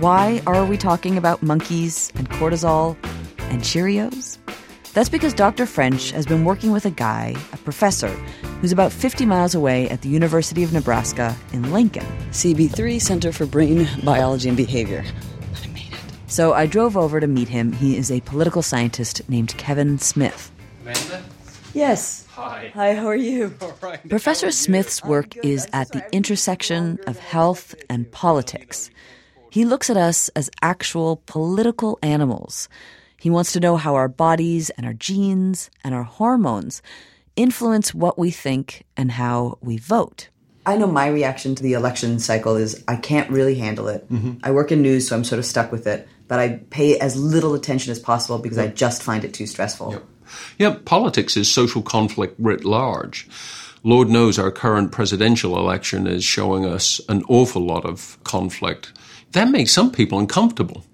Why 0.00 0.40
are 0.46 0.64
we 0.64 0.76
talking 0.76 1.18
about 1.18 1.42
monkeys 1.42 2.12
and 2.14 2.30
cortisol 2.30 2.96
and 3.50 3.62
Cheerios? 3.62 4.38
That's 4.92 5.08
because 5.08 5.34
Dr. 5.34 5.66
French 5.66 6.12
has 6.12 6.24
been 6.24 6.44
working 6.44 6.70
with 6.70 6.86
a 6.86 6.90
guy, 6.90 7.34
a 7.52 7.56
professor, 7.56 8.06
who's 8.60 8.70
about 8.70 8.92
50 8.92 9.26
miles 9.26 9.56
away 9.56 9.88
at 9.88 10.02
the 10.02 10.08
University 10.08 10.62
of 10.62 10.72
Nebraska 10.72 11.34
in 11.52 11.72
Lincoln. 11.72 12.06
CB3 12.30 13.02
Center 13.02 13.32
for 13.32 13.44
Brain 13.44 13.88
Biology 14.04 14.46
and 14.46 14.56
Behavior. 14.56 15.04
I 15.64 15.66
made 15.66 15.92
it. 15.92 16.00
So 16.28 16.52
I 16.52 16.66
drove 16.66 16.96
over 16.96 17.18
to 17.18 17.26
meet 17.26 17.48
him. 17.48 17.72
He 17.72 17.96
is 17.96 18.12
a 18.12 18.20
political 18.20 18.62
scientist 18.62 19.28
named 19.28 19.56
Kevin 19.58 19.98
Smith. 19.98 20.52
Amanda? 20.82 21.24
Yes. 21.74 22.24
Hi. 22.30 22.70
Hi, 22.72 22.94
how 22.94 23.08
are 23.08 23.16
you? 23.16 23.52
All 23.60 23.76
right. 23.82 24.08
Professor 24.08 24.52
Smith's 24.52 25.02
work 25.02 25.36
is 25.38 25.66
at 25.72 25.90
the 25.90 26.08
intersection 26.12 27.00
of 27.08 27.18
health 27.18 27.74
and 27.90 28.08
politics. 28.12 28.90
He 29.50 29.64
looks 29.64 29.90
at 29.90 29.96
us 29.96 30.28
as 30.30 30.50
actual 30.62 31.22
political 31.26 31.98
animals. 32.02 32.68
He 33.18 33.30
wants 33.30 33.52
to 33.52 33.60
know 33.60 33.76
how 33.76 33.94
our 33.94 34.08
bodies 34.08 34.70
and 34.70 34.86
our 34.86 34.92
genes 34.92 35.70
and 35.82 35.94
our 35.94 36.04
hormones 36.04 36.82
influence 37.36 37.94
what 37.94 38.18
we 38.18 38.30
think 38.30 38.84
and 38.96 39.12
how 39.12 39.58
we 39.60 39.76
vote. 39.78 40.28
I 40.66 40.76
know 40.76 40.86
my 40.86 41.06
reaction 41.06 41.54
to 41.54 41.62
the 41.62 41.72
election 41.72 42.18
cycle 42.18 42.56
is 42.56 42.84
I 42.86 42.96
can't 42.96 43.30
really 43.30 43.54
handle 43.54 43.88
it. 43.88 44.06
Mm-hmm. 44.10 44.40
I 44.42 44.50
work 44.50 44.70
in 44.70 44.82
news, 44.82 45.08
so 45.08 45.16
I'm 45.16 45.24
sort 45.24 45.38
of 45.38 45.46
stuck 45.46 45.72
with 45.72 45.86
it, 45.86 46.06
but 46.28 46.38
I 46.38 46.60
pay 46.70 46.98
as 46.98 47.16
little 47.16 47.54
attention 47.54 47.90
as 47.90 47.98
possible 47.98 48.38
because 48.38 48.58
I 48.58 48.66
just 48.66 49.02
find 49.02 49.24
it 49.24 49.32
too 49.32 49.46
stressful. 49.46 50.02
Yeah, 50.58 50.76
politics 50.84 51.38
is 51.38 51.50
social 51.50 51.80
conflict 51.80 52.34
writ 52.38 52.64
large. 52.64 53.26
Lord 53.82 54.10
knows 54.10 54.38
our 54.38 54.50
current 54.50 54.92
presidential 54.92 55.56
election 55.56 56.06
is 56.06 56.22
showing 56.22 56.66
us 56.66 57.00
an 57.08 57.22
awful 57.28 57.62
lot 57.62 57.86
of 57.86 58.18
conflict. 58.24 58.92
That 59.32 59.50
makes 59.50 59.72
some 59.72 59.90
people 59.90 60.18
uncomfortable. 60.18 60.84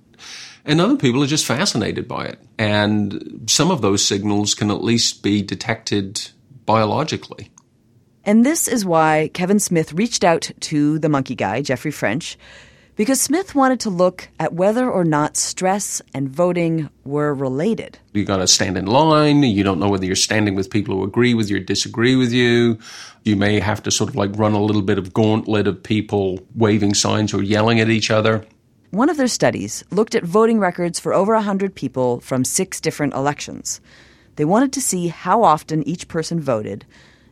And 0.64 0.80
other 0.80 0.96
people 0.96 1.22
are 1.22 1.26
just 1.26 1.44
fascinated 1.44 2.08
by 2.08 2.24
it. 2.24 2.38
And 2.58 3.44
some 3.48 3.70
of 3.70 3.82
those 3.82 4.04
signals 4.04 4.54
can 4.54 4.70
at 4.70 4.82
least 4.82 5.22
be 5.22 5.42
detected 5.42 6.30
biologically. 6.64 7.50
And 8.24 8.46
this 8.46 8.66
is 8.68 8.84
why 8.84 9.30
Kevin 9.34 9.60
Smith 9.60 9.92
reached 9.92 10.24
out 10.24 10.50
to 10.60 10.98
the 10.98 11.10
monkey 11.10 11.34
guy, 11.34 11.60
Jeffrey 11.60 11.90
French, 11.90 12.38
because 12.96 13.20
Smith 13.20 13.54
wanted 13.54 13.80
to 13.80 13.90
look 13.90 14.28
at 14.38 14.52
whether 14.52 14.88
or 14.88 15.04
not 15.04 15.36
stress 15.36 16.00
and 16.12 16.28
voting 16.28 16.88
were 17.04 17.34
related. 17.34 17.98
You 18.12 18.24
got 18.24 18.36
to 18.36 18.46
stand 18.46 18.78
in 18.78 18.86
line. 18.86 19.42
You 19.42 19.64
don't 19.64 19.80
know 19.80 19.88
whether 19.88 20.04
you're 20.04 20.16
standing 20.16 20.54
with 20.54 20.70
people 20.70 20.96
who 20.96 21.04
agree 21.04 21.34
with 21.34 21.50
you 21.50 21.56
or 21.56 21.60
disagree 21.60 22.14
with 22.14 22.32
you. 22.32 22.78
You 23.24 23.36
may 23.36 23.58
have 23.58 23.82
to 23.84 23.90
sort 23.90 24.10
of 24.10 24.16
like 24.16 24.30
run 24.36 24.52
a 24.52 24.62
little 24.62 24.82
bit 24.82 24.98
of 24.98 25.12
gauntlet 25.12 25.66
of 25.66 25.82
people 25.82 26.38
waving 26.54 26.94
signs 26.94 27.34
or 27.34 27.42
yelling 27.42 27.80
at 27.80 27.88
each 27.88 28.10
other. 28.10 28.46
One 28.90 29.10
of 29.10 29.16
their 29.16 29.26
studies 29.26 29.82
looked 29.90 30.14
at 30.14 30.22
voting 30.22 30.60
records 30.60 31.00
for 31.00 31.12
over 31.12 31.34
100 31.34 31.74
people 31.74 32.20
from 32.20 32.44
six 32.44 32.80
different 32.80 33.14
elections. 33.14 33.80
They 34.36 34.44
wanted 34.44 34.72
to 34.74 34.80
see 34.80 35.08
how 35.08 35.42
often 35.42 35.86
each 35.86 36.06
person 36.06 36.40
voted, 36.40 36.86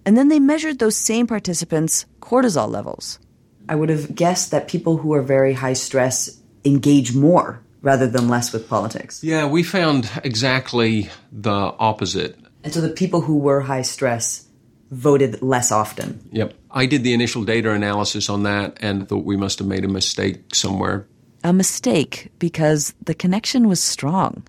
and 0.04 0.16
then 0.16 0.28
they 0.28 0.40
measured 0.40 0.80
those 0.80 0.96
same 0.96 1.28
participants' 1.28 2.04
cortisol 2.20 2.68
levels. 2.68 3.20
I 3.68 3.74
would 3.74 3.88
have 3.88 4.14
guessed 4.14 4.50
that 4.50 4.68
people 4.68 4.96
who 4.98 5.14
are 5.14 5.22
very 5.22 5.52
high 5.52 5.72
stress 5.74 6.38
engage 6.64 7.14
more 7.14 7.62
rather 7.80 8.06
than 8.06 8.28
less 8.28 8.52
with 8.52 8.68
politics. 8.68 9.22
Yeah, 9.22 9.46
we 9.46 9.62
found 9.62 10.08
exactly 10.24 11.10
the 11.32 11.50
opposite. 11.50 12.38
And 12.64 12.72
so 12.72 12.80
the 12.80 12.90
people 12.90 13.20
who 13.20 13.38
were 13.38 13.60
high 13.60 13.82
stress 13.82 14.46
voted 14.90 15.42
less 15.42 15.72
often. 15.72 16.20
Yep. 16.32 16.54
I 16.70 16.86
did 16.86 17.02
the 17.02 17.14
initial 17.14 17.44
data 17.44 17.72
analysis 17.72 18.28
on 18.28 18.44
that 18.44 18.76
and 18.80 19.08
thought 19.08 19.24
we 19.24 19.36
must 19.36 19.58
have 19.58 19.66
made 19.66 19.84
a 19.84 19.88
mistake 19.88 20.54
somewhere. 20.54 21.06
A 21.42 21.52
mistake 21.52 22.30
because 22.38 22.94
the 23.02 23.14
connection 23.14 23.68
was 23.68 23.82
strong. 23.82 24.44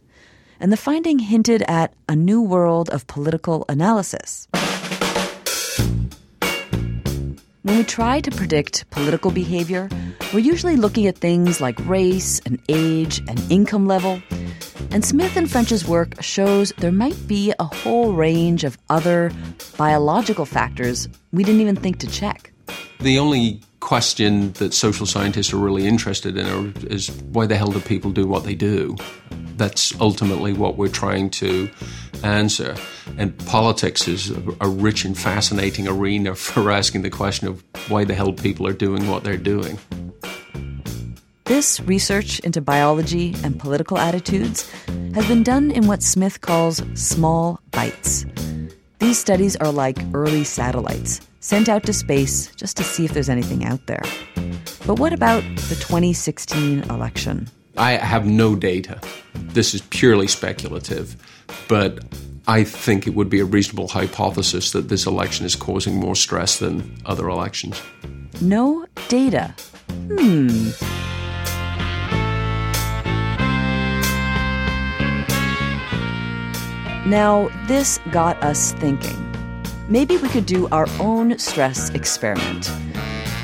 And 0.59 0.71
the 0.71 0.77
finding 0.77 1.19
hinted 1.19 1.63
at 1.67 1.93
a 2.07 2.15
new 2.15 2.41
world 2.41 2.89
of 2.89 3.07
political 3.07 3.65
analysis. 3.67 4.47
When 7.63 7.77
we 7.77 7.85
try 7.85 8.19
to 8.19 8.29
predict 8.29 8.89
political 8.89 9.31
behavior, 9.31 9.87
we're 10.33 10.39
usually 10.39 10.75
looking 10.75 11.07
at 11.07 11.17
things 11.17 11.61
like 11.61 11.79
race 11.87 12.41
and 12.45 12.59
age 12.67 13.19
and 13.29 13.41
income 13.49 13.87
level. 13.87 14.21
And 14.91 15.05
Smith 15.05 15.37
and 15.37 15.49
French's 15.49 15.87
work 15.87 16.21
shows 16.21 16.73
there 16.79 16.91
might 16.91 17.15
be 17.25 17.53
a 17.59 17.63
whole 17.63 18.11
range 18.11 18.65
of 18.65 18.77
other 18.89 19.31
biological 19.77 20.45
factors 20.45 21.07
we 21.31 21.45
didn't 21.45 21.61
even 21.61 21.77
think 21.77 21.99
to 21.99 22.07
check. 22.07 22.51
The 22.99 23.17
only 23.17 23.61
question 23.79 24.51
that 24.53 24.73
social 24.73 25.05
scientists 25.05 25.53
are 25.53 25.57
really 25.57 25.87
interested 25.87 26.37
in 26.37 26.73
is 26.89 27.11
why 27.31 27.45
the 27.45 27.55
hell 27.55 27.71
do 27.71 27.79
people 27.79 28.11
do 28.11 28.27
what 28.27 28.43
they 28.43 28.55
do? 28.55 28.97
That's 29.57 29.99
ultimately 29.99 30.53
what 30.53 30.77
we're 30.77 30.87
trying 30.87 31.29
to 31.31 31.69
answer. 32.23 32.75
And 33.17 33.37
politics 33.45 34.07
is 34.07 34.31
a, 34.59 34.67
rich 34.67 35.05
and 35.05 35.17
fascinating 35.17 35.87
arena 35.87 36.35
for 36.47 36.71
asking 36.71 37.01
the 37.03 37.09
question 37.09 37.47
of 37.47 37.63
why 37.89 38.05
the 38.05 38.13
hell 38.13 38.33
people 38.33 38.67
are 38.67 38.73
doing 38.73 39.07
what 39.07 39.23
they're 39.23 39.37
doing. 39.37 39.77
This 41.45 41.81
research 41.81 42.39
into 42.39 42.61
biology 42.61 43.35
and 43.43 43.59
political 43.59 43.97
attitudes 43.97 44.69
has 45.13 45.27
been 45.27 45.43
done 45.43 45.71
in 45.71 45.87
what 45.87 46.01
Smith 46.01 46.41
calls 46.41 46.81
small 46.95 47.59
bites. 47.71 48.25
These 48.99 49.19
studies 49.19 49.57
are 49.57 49.71
like 49.71 49.97
early 50.13 50.45
satellites 50.45 51.19
sent 51.41 51.67
out 51.67 51.83
to 51.83 51.91
space 51.91 52.47
just 52.55 52.77
to 52.77 52.83
see 52.83 53.03
if 53.03 53.11
there's 53.11 53.29
anything 53.29 53.65
out 53.65 53.85
there. 53.85 54.01
But 54.87 54.99
what 54.99 55.11
about 55.11 55.43
the 55.43 55.75
2016 55.75 56.83
election? 56.89 57.49
I 57.77 57.93
have 57.93 58.25
no 58.25 58.55
data. 58.55 58.99
This 59.33 59.73
is 59.73 59.81
purely 59.81 60.27
speculative, 60.27 61.15
but 61.67 62.03
I 62.47 62.63
think 62.63 63.07
it 63.07 63.15
would 63.15 63.29
be 63.29 63.39
a 63.39 63.45
reasonable 63.45 63.87
hypothesis 63.87 64.71
that 64.71 64.89
this 64.89 65.07
election 65.07 65.45
is 65.45 65.55
causing 65.55 65.95
more 65.95 66.15
stress 66.15 66.59
than 66.59 66.97
other 67.05 67.29
elections. 67.29 67.81
No 68.41 68.85
data. 69.07 69.55
Hmm. 69.89 70.69
Now, 77.09 77.49
this 77.67 77.99
got 78.11 78.41
us 78.43 78.73
thinking. 78.73 79.19
Maybe 79.89 80.17
we 80.17 80.29
could 80.29 80.45
do 80.45 80.67
our 80.69 80.87
own 80.99 81.37
stress 81.37 81.89
experiment. 81.89 82.71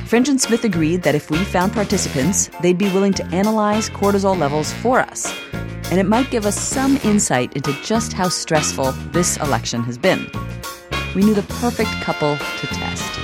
French 0.09 0.27
and 0.27 0.41
Smith 0.41 0.63
agreed 0.63 1.03
that 1.03 1.13
if 1.13 1.29
we 1.29 1.37
found 1.37 1.71
participants, 1.71 2.49
they'd 2.63 2.79
be 2.79 2.91
willing 2.93 3.13
to 3.13 3.23
analyze 3.27 3.91
cortisol 3.91 4.35
levels 4.35 4.73
for 4.73 4.99
us. 4.99 5.31
And 5.91 5.99
it 5.99 6.07
might 6.07 6.31
give 6.31 6.47
us 6.47 6.59
some 6.59 6.97
insight 7.03 7.55
into 7.55 7.71
just 7.83 8.13
how 8.13 8.27
stressful 8.27 8.91
this 9.11 9.37
election 9.37 9.83
has 9.83 9.99
been. 9.99 10.25
We 11.13 11.21
knew 11.21 11.35
the 11.35 11.43
perfect 11.61 11.91
couple 12.01 12.37
to 12.37 12.67
test. 12.67 13.19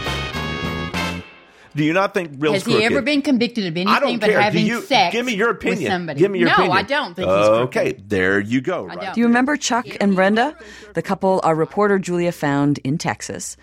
Do 1.76 1.84
you 1.84 1.92
not 1.92 2.14
think 2.14 2.40
Bill's 2.40 2.58
Has 2.58 2.66
he 2.66 2.74
crooked? 2.74 2.92
ever 2.92 3.02
been 3.02 3.24
convicted 3.24 3.66
of 3.66 3.76
anything 3.76 4.20
but 4.20 4.30
care. 4.30 4.40
Having 4.40 4.68
you, 4.68 4.82
sex 4.84 5.12
Give 5.12 5.26
me 5.26 5.34
your 5.34 5.54
with 5.54 5.58
opinion. 5.64 5.92
somebody? 5.92 6.20
Give 6.20 6.30
me 6.30 6.38
your 6.38 6.50
no, 6.50 6.54
opinion. 6.54 6.78
I 6.78 6.84
don't 6.84 7.16
think 7.16 7.28
he's 7.28 7.48
crooked. 7.48 7.78
Okay, 7.78 7.94
there 8.08 8.40
you 8.40 8.62
go. 8.62 8.86
Right. 8.86 9.12
Do 9.12 9.22
you 9.22 9.26
remember 9.26 9.58
Chuck 9.58 9.88
and 10.00 10.14
Brenda, 10.14 10.56
the 10.94 11.02
couple 11.02 11.42
our 11.44 11.56
reporter 11.56 11.98
Julia 11.98 12.32
found 12.32 12.78
in 12.84 13.00
Texas? 13.00 13.58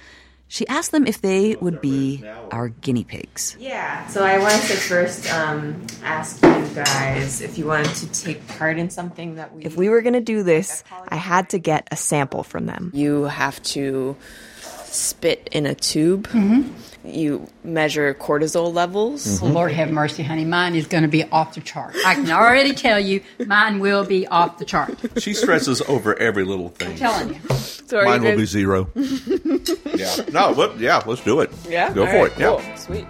She 0.52 0.68
asked 0.68 0.92
them 0.92 1.06
if 1.06 1.22
they 1.22 1.56
would 1.62 1.80
be 1.80 2.22
our 2.50 2.68
guinea 2.68 3.04
pigs. 3.04 3.56
Yeah, 3.58 4.06
so 4.08 4.22
I 4.22 4.36
wanted 4.36 4.60
to 4.66 4.76
first 4.76 5.32
um, 5.32 5.86
ask 6.04 6.42
you 6.42 6.68
guys 6.74 7.40
if 7.40 7.56
you 7.56 7.64
wanted 7.64 7.94
to 7.94 8.12
take 8.12 8.46
part 8.48 8.76
in 8.76 8.90
something 8.90 9.36
that 9.36 9.54
we. 9.54 9.64
If 9.64 9.78
we 9.78 9.88
were 9.88 10.02
going 10.02 10.12
to 10.12 10.20
do 10.20 10.42
this, 10.42 10.84
I 11.08 11.16
had 11.16 11.48
to 11.50 11.58
get 11.58 11.88
a 11.90 11.96
sample 11.96 12.42
from 12.42 12.66
them. 12.66 12.90
You 12.92 13.24
have 13.24 13.62
to 13.62 14.14
spit 14.92 15.48
in 15.52 15.66
a 15.66 15.74
tube. 15.74 16.28
Mm-hmm. 16.28 16.72
You 17.04 17.48
measure 17.64 18.14
cortisol 18.14 18.72
levels. 18.72 19.42
Oh, 19.42 19.46
Lord 19.46 19.72
have 19.72 19.90
mercy, 19.90 20.22
honey. 20.22 20.44
Mine 20.44 20.76
is 20.76 20.86
going 20.86 21.02
to 21.02 21.08
be 21.08 21.24
off 21.24 21.54
the 21.54 21.60
chart. 21.60 21.96
I 22.06 22.14
can 22.14 22.30
already 22.30 22.72
tell 22.74 23.00
you, 23.00 23.22
mine 23.44 23.80
will 23.80 24.04
be 24.04 24.26
off 24.28 24.58
the 24.58 24.64
chart. 24.64 24.96
She 25.18 25.34
stresses 25.34 25.80
over 25.82 26.16
every 26.18 26.44
little 26.44 26.68
thing. 26.68 26.92
I'm 26.92 26.96
telling 26.96 27.34
you. 27.34 27.40
So 27.56 27.98
are 27.98 28.04
Mine 28.04 28.22
will 28.22 28.36
be 28.36 28.46
zero. 28.46 28.88
yeah. 28.94 30.14
No, 30.32 30.54
but 30.54 30.78
yeah, 30.78 31.02
let's 31.04 31.22
do 31.22 31.40
it. 31.40 31.50
Yeah? 31.68 31.92
Go 31.92 32.02
All 32.02 32.08
for 32.08 32.22
right, 32.24 32.32
it. 32.32 32.38
Yeah. 32.38 32.60
cool. 32.60 32.76
Sweet. 32.76 33.06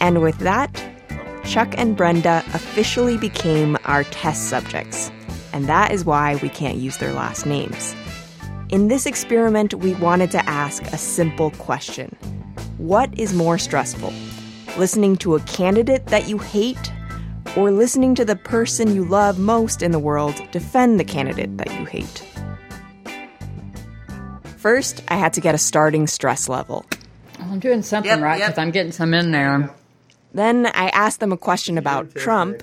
And 0.00 0.22
with 0.22 0.38
that, 0.38 0.82
Chuck 1.44 1.74
and 1.76 1.96
Brenda 1.96 2.42
officially 2.54 3.18
became 3.18 3.76
our 3.84 4.04
test 4.04 4.48
subjects. 4.48 5.10
And 5.60 5.68
that 5.68 5.92
is 5.92 6.06
why 6.06 6.36
we 6.36 6.48
can't 6.48 6.78
use 6.78 6.96
their 6.96 7.12
last 7.12 7.44
names. 7.44 7.94
In 8.70 8.88
this 8.88 9.04
experiment, 9.04 9.74
we 9.74 9.92
wanted 9.96 10.30
to 10.30 10.48
ask 10.48 10.82
a 10.84 10.96
simple 10.96 11.50
question 11.50 12.16
What 12.78 13.12
is 13.18 13.34
more 13.34 13.58
stressful? 13.58 14.10
Listening 14.78 15.16
to 15.16 15.34
a 15.34 15.40
candidate 15.40 16.06
that 16.06 16.30
you 16.30 16.38
hate, 16.38 16.90
or 17.58 17.70
listening 17.70 18.14
to 18.14 18.24
the 18.24 18.36
person 18.36 18.94
you 18.94 19.04
love 19.04 19.38
most 19.38 19.82
in 19.82 19.90
the 19.90 19.98
world 19.98 20.40
defend 20.50 20.98
the 20.98 21.04
candidate 21.04 21.58
that 21.58 21.70
you 21.78 21.84
hate? 21.84 22.26
First, 24.56 25.02
I 25.08 25.16
had 25.16 25.34
to 25.34 25.42
get 25.42 25.54
a 25.54 25.58
starting 25.58 26.06
stress 26.06 26.48
level. 26.48 26.86
I'm 27.38 27.60
doing 27.60 27.82
something 27.82 28.22
right 28.22 28.38
because 28.38 28.56
I'm 28.56 28.70
getting 28.70 28.92
some 28.92 29.12
in 29.12 29.30
there. 29.30 29.70
Then 30.32 30.66
I 30.66 30.88
asked 30.90 31.18
them 31.20 31.32
a 31.32 31.36
question 31.36 31.76
about 31.76 32.14
Trump, 32.14 32.62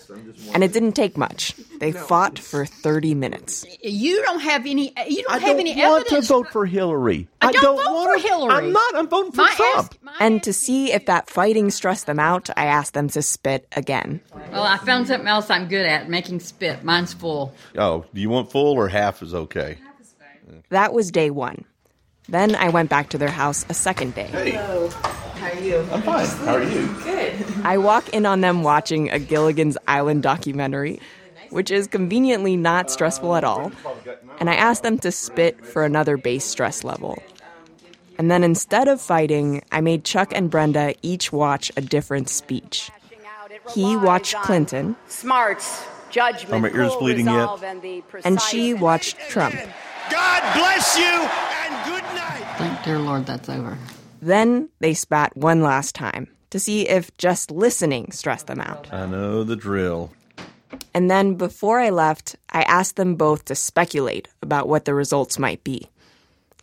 and 0.54 0.64
it 0.64 0.72
didn't 0.72 0.94
take 0.94 1.18
much. 1.18 1.54
They 1.80 1.92
fought 1.92 2.40
for 2.40 2.66
30 2.66 3.14
minutes. 3.14 3.66
You 3.84 4.22
don't 4.24 4.40
have 4.40 4.66
any. 4.66 4.94
You 5.08 5.24
don't 5.24 5.32
I 5.32 5.38
have 5.40 5.42
don't 5.58 5.60
any 5.60 5.76
want 5.76 6.06
evidence. 6.06 6.28
to 6.28 6.34
vote 6.34 6.48
for 6.52 6.66
Hillary. 6.66 7.28
I 7.42 7.52
don't 7.52 7.76
vote 7.78 7.86
wanna- 7.86 8.20
for 8.22 8.28
Hillary. 8.28 8.54
I'm 8.56 8.72
not. 8.72 8.96
I'm 8.96 9.08
voting 9.10 9.32
for 9.34 9.42
My 9.42 9.54
Trump. 9.56 9.78
ask- 9.78 9.98
And 10.22 10.42
to 10.44 10.54
see 10.54 10.94
if 10.94 11.06
that 11.08 11.30
fighting 11.30 11.70
stressed 11.70 12.06
them 12.06 12.20
out, 12.20 12.50
I 12.56 12.66
asked 12.66 12.94
them 12.94 13.10
to 13.10 13.22
spit 13.22 13.68
again. 13.76 14.22
Well, 14.52 14.64
I 14.64 14.78
found 14.78 15.08
something 15.08 15.28
else 15.28 15.50
I'm 15.50 15.68
good 15.68 15.86
at 15.86 16.10
making 16.10 16.40
spit. 16.40 16.84
Mine's 16.86 17.14
full. 17.14 17.54
oh, 17.78 18.06
do 18.14 18.22
you 18.22 18.30
want 18.30 18.50
full 18.52 18.74
or 18.78 18.88
half 18.88 19.22
is 19.22 19.34
okay? 19.36 19.78
That 20.70 20.94
was 20.94 21.12
day 21.12 21.30
one. 21.30 21.66
Then 22.30 22.56
I 22.56 22.70
went 22.70 22.90
back 22.90 23.10
to 23.10 23.18
their 23.18 23.30
house 23.30 23.66
a 23.70 23.74
second 23.74 24.16
day. 24.16 24.58
How 25.40 25.48
are 25.52 25.62
you? 25.62 25.78
I'm 25.92 26.02
fine. 26.02 26.26
How 26.28 26.56
are 26.56 26.64
you? 26.64 26.88
Good. 27.04 27.36
I 27.64 27.78
walk 27.78 28.10
in 28.10 28.26
on 28.26 28.42
them 28.42 28.64
watching 28.64 29.10
a 29.12 29.20
Gilligan's 29.20 29.78
Island 29.88 30.24
documentary, 30.24 31.00
which 31.50 31.72
is 31.72 31.88
conveniently 31.88 32.58
not 32.58 32.90
stressful 32.92 33.36
at 33.36 33.44
all. 33.44 33.72
And 34.40 34.50
I 34.50 34.56
ask 34.56 34.84
them 34.84 34.98
to 35.00 35.12
spit 35.12 35.66
for 35.66 35.84
another 35.86 36.18
base 36.18 36.46
stress 36.46 36.84
level. 36.84 37.22
And 38.18 38.32
then 38.32 38.44
instead 38.44 38.88
of 38.88 39.00
fighting, 39.00 39.64
I 39.72 39.82
made 39.82 40.04
Chuck 40.04 40.32
and 40.34 40.50
Brenda 40.50 40.96
each 41.04 41.32
watch 41.32 41.72
a 41.78 41.82
different 41.82 42.30
speech. 42.30 42.90
He 43.76 43.96
watched 43.98 44.36
Clinton, 44.42 44.96
Smarts, 45.08 45.86
judgment, 46.10 46.54
Are 46.54 46.60
my 46.60 46.70
ears 46.70 46.92
cool 46.92 47.00
bleeding 47.02 47.26
yet? 47.28 47.64
and 47.64 47.84
and 48.24 48.42
she 48.42 48.74
watched 48.74 49.20
Trump. 49.30 49.56
God 50.10 50.42
bless 50.56 50.98
you 50.98 51.04
and 51.06 51.86
good 51.86 52.04
night. 52.16 52.44
Thank 52.58 52.84
dear 52.84 52.98
Lord 52.98 53.26
that's 53.26 53.50
over. 53.50 53.78
Then 54.22 54.70
they 54.80 54.94
spat 54.94 55.36
one 55.36 55.62
last 55.62 55.96
time 55.96 56.28
to 56.50 56.60
see 56.60 56.88
if 56.88 57.16
just 57.18 57.52
listening 57.52 58.12
stressed 58.12 58.48
them 58.48 58.62
out. 58.62 58.92
I 58.94 59.06
know 59.06 59.44
the 59.44 59.56
drill. 59.56 60.12
And 60.94 61.10
then 61.10 61.36
before 61.36 61.80
I 61.80 61.90
left, 61.90 62.36
I 62.50 62.64
asked 62.64 62.96
them 62.96 63.16
both 63.16 63.46
to 63.46 63.56
speculate 63.56 64.28
about 64.42 64.68
what 64.68 64.86
the 64.86 64.94
results 64.94 65.40
might 65.40 65.64
be. 65.64 65.90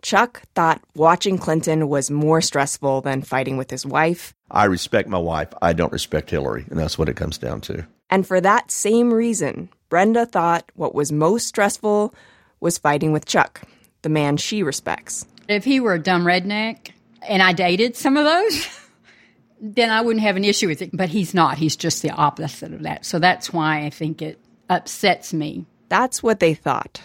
Chuck 0.02 0.42
thought 0.54 0.82
watching 0.94 1.38
Clinton 1.38 1.88
was 1.88 2.10
more 2.10 2.42
stressful 2.42 3.00
than 3.00 3.22
fighting 3.22 3.56
with 3.56 3.70
his 3.70 3.86
wife, 3.86 4.34
I 4.50 4.66
respect 4.66 5.08
my 5.08 5.18
wife. 5.18 5.48
I 5.62 5.72
don't 5.72 5.92
respect 5.92 6.30
Hillary, 6.30 6.64
and 6.70 6.78
that's 6.78 6.96
what 6.96 7.08
it 7.08 7.16
comes 7.16 7.38
down 7.38 7.60
to. 7.62 7.86
and 8.10 8.26
for 8.26 8.40
that 8.40 8.70
same 8.70 9.12
reason, 9.12 9.68
Brenda 9.88 10.26
thought 10.26 10.70
what 10.74 10.94
was 10.94 11.10
most 11.10 11.48
stressful 11.48 12.14
was 12.60 12.78
fighting 12.78 13.12
with 13.12 13.26
Chuck, 13.26 13.62
the 14.02 14.08
man 14.08 14.36
she 14.36 14.62
respects. 14.62 15.26
If 15.48 15.64
he 15.64 15.80
were 15.80 15.94
a 15.94 15.98
dumb 15.98 16.24
redneck 16.24 16.93
and 17.28 17.42
I 17.42 17.52
dated 17.52 17.96
some 17.96 18.16
of 18.16 18.24
those, 18.24 18.80
then 19.60 19.90
I 19.90 20.00
wouldn't 20.00 20.22
have 20.24 20.36
an 20.36 20.44
issue 20.44 20.68
with 20.68 20.82
it. 20.82 20.90
But 20.92 21.08
he's 21.08 21.34
not. 21.34 21.58
He's 21.58 21.76
just 21.76 22.02
the 22.02 22.10
opposite 22.10 22.72
of 22.72 22.82
that. 22.82 23.04
So 23.04 23.18
that's 23.18 23.52
why 23.52 23.84
I 23.84 23.90
think 23.90 24.22
it 24.22 24.38
upsets 24.68 25.32
me. 25.32 25.66
That's 25.88 26.22
what 26.22 26.40
they 26.40 26.54
thought. 26.54 27.00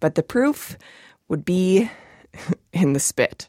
But 0.00 0.14
the 0.14 0.22
proof 0.22 0.76
would 1.28 1.44
be 1.44 1.90
in 2.72 2.92
the 2.92 3.00
spit. 3.00 3.48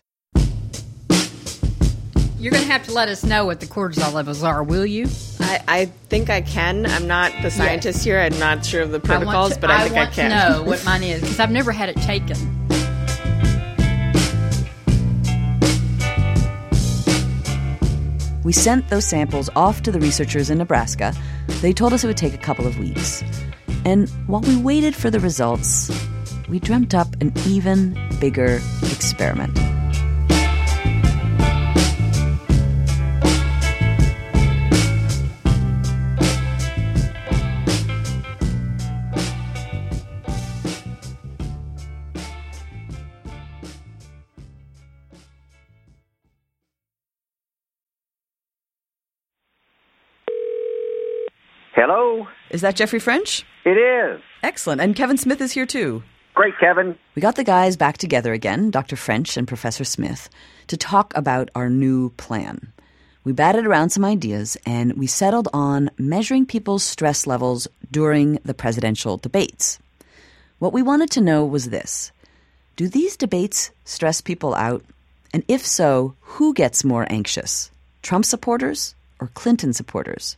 You're 2.39 2.51
going 2.53 2.63
to 2.63 2.71
have 2.71 2.85
to 2.85 2.93
let 2.93 3.09
us 3.09 3.25
know 3.25 3.45
what 3.45 3.59
the 3.59 3.65
cortisol 3.65 4.13
levels 4.13 4.43
are, 4.43 4.63
will 4.63 4.85
you? 4.85 5.07
I, 5.41 5.61
I 5.67 5.85
think 6.07 6.29
I 6.29 6.39
can. 6.39 6.85
I'm 6.85 7.05
not 7.05 7.33
the 7.41 7.51
scientist 7.51 8.01
here. 8.05 8.17
I'm 8.17 8.39
not 8.39 8.65
sure 8.65 8.81
of 8.81 8.91
the 8.91 8.97
I 8.97 9.01
protocols, 9.01 9.55
to- 9.55 9.59
but 9.59 9.69
I 9.69 9.89
think 9.89 9.97
I 9.97 10.05
can. 10.05 10.31
I 10.31 10.35
want 10.35 10.45
can. 10.45 10.53
to 10.53 10.59
know 10.59 10.63
what 10.63 10.85
mine 10.85 11.03
is 11.03 11.19
because 11.19 11.39
I've 11.41 11.51
never 11.51 11.73
had 11.73 11.89
it 11.89 11.97
taken. 11.97 12.58
We 18.49 18.53
sent 18.53 18.89
those 18.89 19.05
samples 19.05 19.47
off 19.55 19.83
to 19.83 19.91
the 19.91 19.99
researchers 19.99 20.49
in 20.49 20.57
Nebraska. 20.57 21.13
They 21.61 21.71
told 21.71 21.93
us 21.93 22.03
it 22.03 22.07
would 22.07 22.17
take 22.17 22.33
a 22.33 22.37
couple 22.39 22.65
of 22.65 22.79
weeks. 22.79 23.23
And 23.85 24.09
while 24.25 24.41
we 24.41 24.57
waited 24.57 24.95
for 24.95 25.11
the 25.11 25.19
results, 25.19 25.91
we 26.49 26.59
dreamt 26.59 26.95
up 26.95 27.09
an 27.21 27.31
even 27.45 27.95
bigger 28.19 28.59
experiment. 28.81 29.55
Hello? 51.81 52.27
Is 52.49 52.59
that 52.59 52.75
Jeffrey 52.75 52.99
French? 52.99 53.45
It 53.63 53.77
is. 53.77 54.21
Excellent. 54.43 54.81
And 54.81 54.97
Kevin 54.97 55.15
Smith 55.15 55.39
is 55.39 55.53
here 55.53 55.65
too. 55.65 56.03
Great, 56.33 56.53
Kevin. 56.59 56.97
We 57.15 57.21
got 57.21 57.37
the 57.37 57.45
guys 57.45 57.77
back 57.77 57.97
together 57.97 58.33
again, 58.33 58.69
Dr. 58.69 58.97
French 58.97 59.37
and 59.37 59.47
Professor 59.47 59.85
Smith, 59.85 60.29
to 60.67 60.75
talk 60.75 61.15
about 61.15 61.47
our 61.55 61.69
new 61.69 62.09
plan. 62.17 62.73
We 63.23 63.31
batted 63.31 63.65
around 63.65 63.91
some 63.91 64.03
ideas 64.03 64.57
and 64.65 64.91
we 64.97 65.07
settled 65.07 65.47
on 65.53 65.89
measuring 65.97 66.45
people's 66.45 66.83
stress 66.83 67.25
levels 67.25 67.65
during 67.89 68.39
the 68.43 68.53
presidential 68.53 69.15
debates. 69.15 69.79
What 70.57 70.73
we 70.73 70.81
wanted 70.81 71.09
to 71.11 71.21
know 71.21 71.45
was 71.45 71.69
this 71.69 72.11
Do 72.75 72.89
these 72.89 73.15
debates 73.15 73.71
stress 73.85 74.19
people 74.19 74.53
out? 74.53 74.83
And 75.33 75.45
if 75.47 75.65
so, 75.65 76.15
who 76.19 76.53
gets 76.53 76.83
more 76.83 77.07
anxious? 77.09 77.71
Trump 78.01 78.25
supporters 78.25 78.95
or 79.21 79.27
Clinton 79.27 79.71
supporters? 79.71 80.35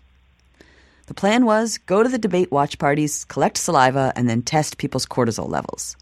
The 1.11 1.15
plan 1.15 1.43
was 1.43 1.77
go 1.77 2.03
to 2.03 2.07
the 2.07 2.17
debate 2.17 2.53
watch 2.53 2.79
parties, 2.79 3.25
collect 3.25 3.57
saliva, 3.57 4.13
and 4.15 4.29
then 4.29 4.41
test 4.41 4.77
people's 4.77 5.05
cortisol 5.05 5.49
levels. 5.49 5.97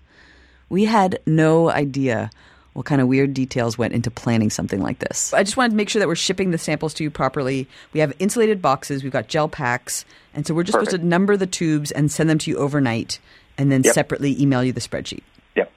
We 0.69 0.85
had 0.85 1.17
no 1.25 1.71
idea 1.71 2.29
what 2.73 2.85
kind 2.85 3.01
of 3.01 3.07
weird 3.07 3.33
details 3.33 3.75
went 3.75 3.95
into 3.95 4.11
planning 4.11 4.51
something 4.51 4.79
like 4.83 4.99
this. 4.99 5.33
I 5.33 5.41
just 5.41 5.57
wanted 5.57 5.71
to 5.71 5.77
make 5.77 5.89
sure 5.89 5.99
that 5.99 6.07
we're 6.07 6.13
shipping 6.13 6.51
the 6.51 6.59
samples 6.59 6.93
to 6.93 7.03
you 7.03 7.09
properly. 7.09 7.67
We 7.91 8.01
have 8.01 8.13
insulated 8.19 8.61
boxes, 8.61 9.01
we've 9.01 9.11
got 9.11 9.27
gel 9.27 9.49
packs, 9.49 10.05
and 10.35 10.45
so 10.45 10.53
we're 10.53 10.61
just 10.61 10.73
supposed 10.73 10.91
to 10.91 10.99
number 11.03 11.35
the 11.35 11.47
tubes 11.47 11.89
and 11.89 12.11
send 12.11 12.29
them 12.29 12.37
to 12.37 12.51
you 12.51 12.57
overnight 12.57 13.17
and 13.57 13.71
then 13.71 13.81
Yep. 13.81 13.95
separately 13.95 14.39
email 14.39 14.63
you 14.63 14.73
the 14.73 14.79
spreadsheet. 14.79 15.23
Yep. 15.55 15.71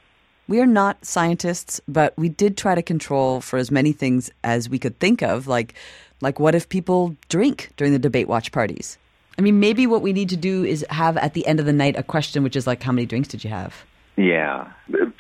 We 0.47 0.61
are 0.61 0.67
not 0.67 1.07
scientists, 1.07 1.81
but 1.89 2.13
we 2.19 2.29
did 2.29 2.59
try 2.59 2.75
to 2.75 2.83
control 2.83 3.41
for 3.41 3.59
as 3.59 3.71
many 3.71 3.93
things 3.93 4.31
as 4.45 4.69
we 4.69 4.79
could 4.79 4.99
think 4.99 5.23
of, 5.23 5.47
like 5.47 5.73
like 6.21 6.39
what 6.39 6.55
if 6.55 6.69
people 6.69 7.17
drink 7.31 7.71
during 7.79 7.95
the 7.95 7.99
debate 7.99 8.29
watch 8.29 8.53
parties? 8.53 8.99
I 9.39 9.43
mean, 9.43 9.61
maybe 9.61 9.87
what 9.87 10.03
we 10.03 10.13
need 10.13 10.29
to 10.31 10.37
do 10.37 10.65
is 10.65 10.85
have 10.91 11.17
at 11.17 11.35
the 11.35 11.47
end 11.47 11.59
of 11.61 11.67
the 11.67 11.73
night 11.73 11.97
a 11.97 12.03
question 12.03 12.43
which 12.43 12.57
is 12.57 12.67
like 12.67 12.83
how 12.83 12.93
many 12.93 13.07
drinks 13.07 13.29
did 13.29 13.43
you 13.45 13.51
have? 13.51 13.85
Yeah. 14.17 14.71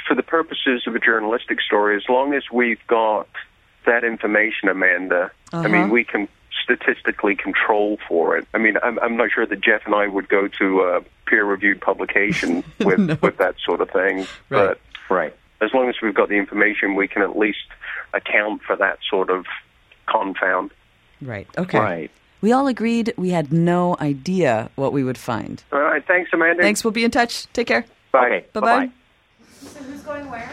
For 0.06 0.14
the 0.14 0.22
purposes 0.22 0.84
of 0.86 0.94
a 0.94 0.98
journalistic 0.98 1.60
story, 1.60 1.96
as 1.96 2.02
long 2.08 2.34
as 2.34 2.42
we've 2.52 2.84
got 2.88 3.26
that 3.86 4.04
information, 4.04 4.68
Amanda, 4.68 5.30
I 5.52 5.56
Uh-huh. 5.58 5.68
mean, 5.68 5.90
we 5.90 6.04
can 6.04 6.28
statistically 6.62 7.34
control 7.34 7.98
for 8.06 8.36
it. 8.36 8.46
I 8.54 8.58
mean, 8.58 8.76
I'm, 8.82 8.98
I'm 9.00 9.16
not 9.16 9.30
sure 9.34 9.46
that 9.46 9.60
Jeff 9.62 9.82
and 9.86 9.94
I 9.94 10.06
would 10.06 10.28
go 10.28 10.46
to 10.46 10.80
a 10.82 11.00
peer-reviewed 11.26 11.80
publication 11.80 12.62
with 12.80 13.20
with 13.22 13.38
that 13.38 13.56
sort 13.64 13.80
of 13.80 13.90
thing, 13.90 14.18
Right. 14.18 14.28
but 14.50 14.80
right. 15.08 15.34
As 15.60 15.72
long 15.72 15.88
as 15.88 15.96
we've 16.02 16.14
got 16.14 16.28
the 16.28 16.36
information, 16.36 16.94
we 16.94 17.08
can 17.08 17.22
at 17.22 17.36
least 17.36 17.66
account 18.12 18.62
for 18.62 18.76
that 18.76 18.98
sort 19.08 19.30
of 19.30 19.46
confound. 20.06 20.70
Right. 21.20 21.48
Okay. 21.56 21.78
Right. 21.78 22.10
We 22.42 22.50
all 22.50 22.66
agreed 22.66 23.14
we 23.16 23.30
had 23.30 23.52
no 23.52 23.96
idea 24.00 24.68
what 24.74 24.92
we 24.92 25.04
would 25.04 25.16
find. 25.16 25.62
All 25.72 25.80
right. 25.80 26.04
Thanks, 26.04 26.30
Amanda. 26.32 26.62
Thanks. 26.62 26.84
We'll 26.84 26.90
be 26.90 27.04
in 27.04 27.12
touch. 27.12 27.46
Take 27.52 27.68
care. 27.68 27.86
Bye. 28.10 28.44
Bye 28.52 28.60
bye. 28.60 28.90
who's 29.60 30.02
going 30.02 30.28
where? 30.28 30.50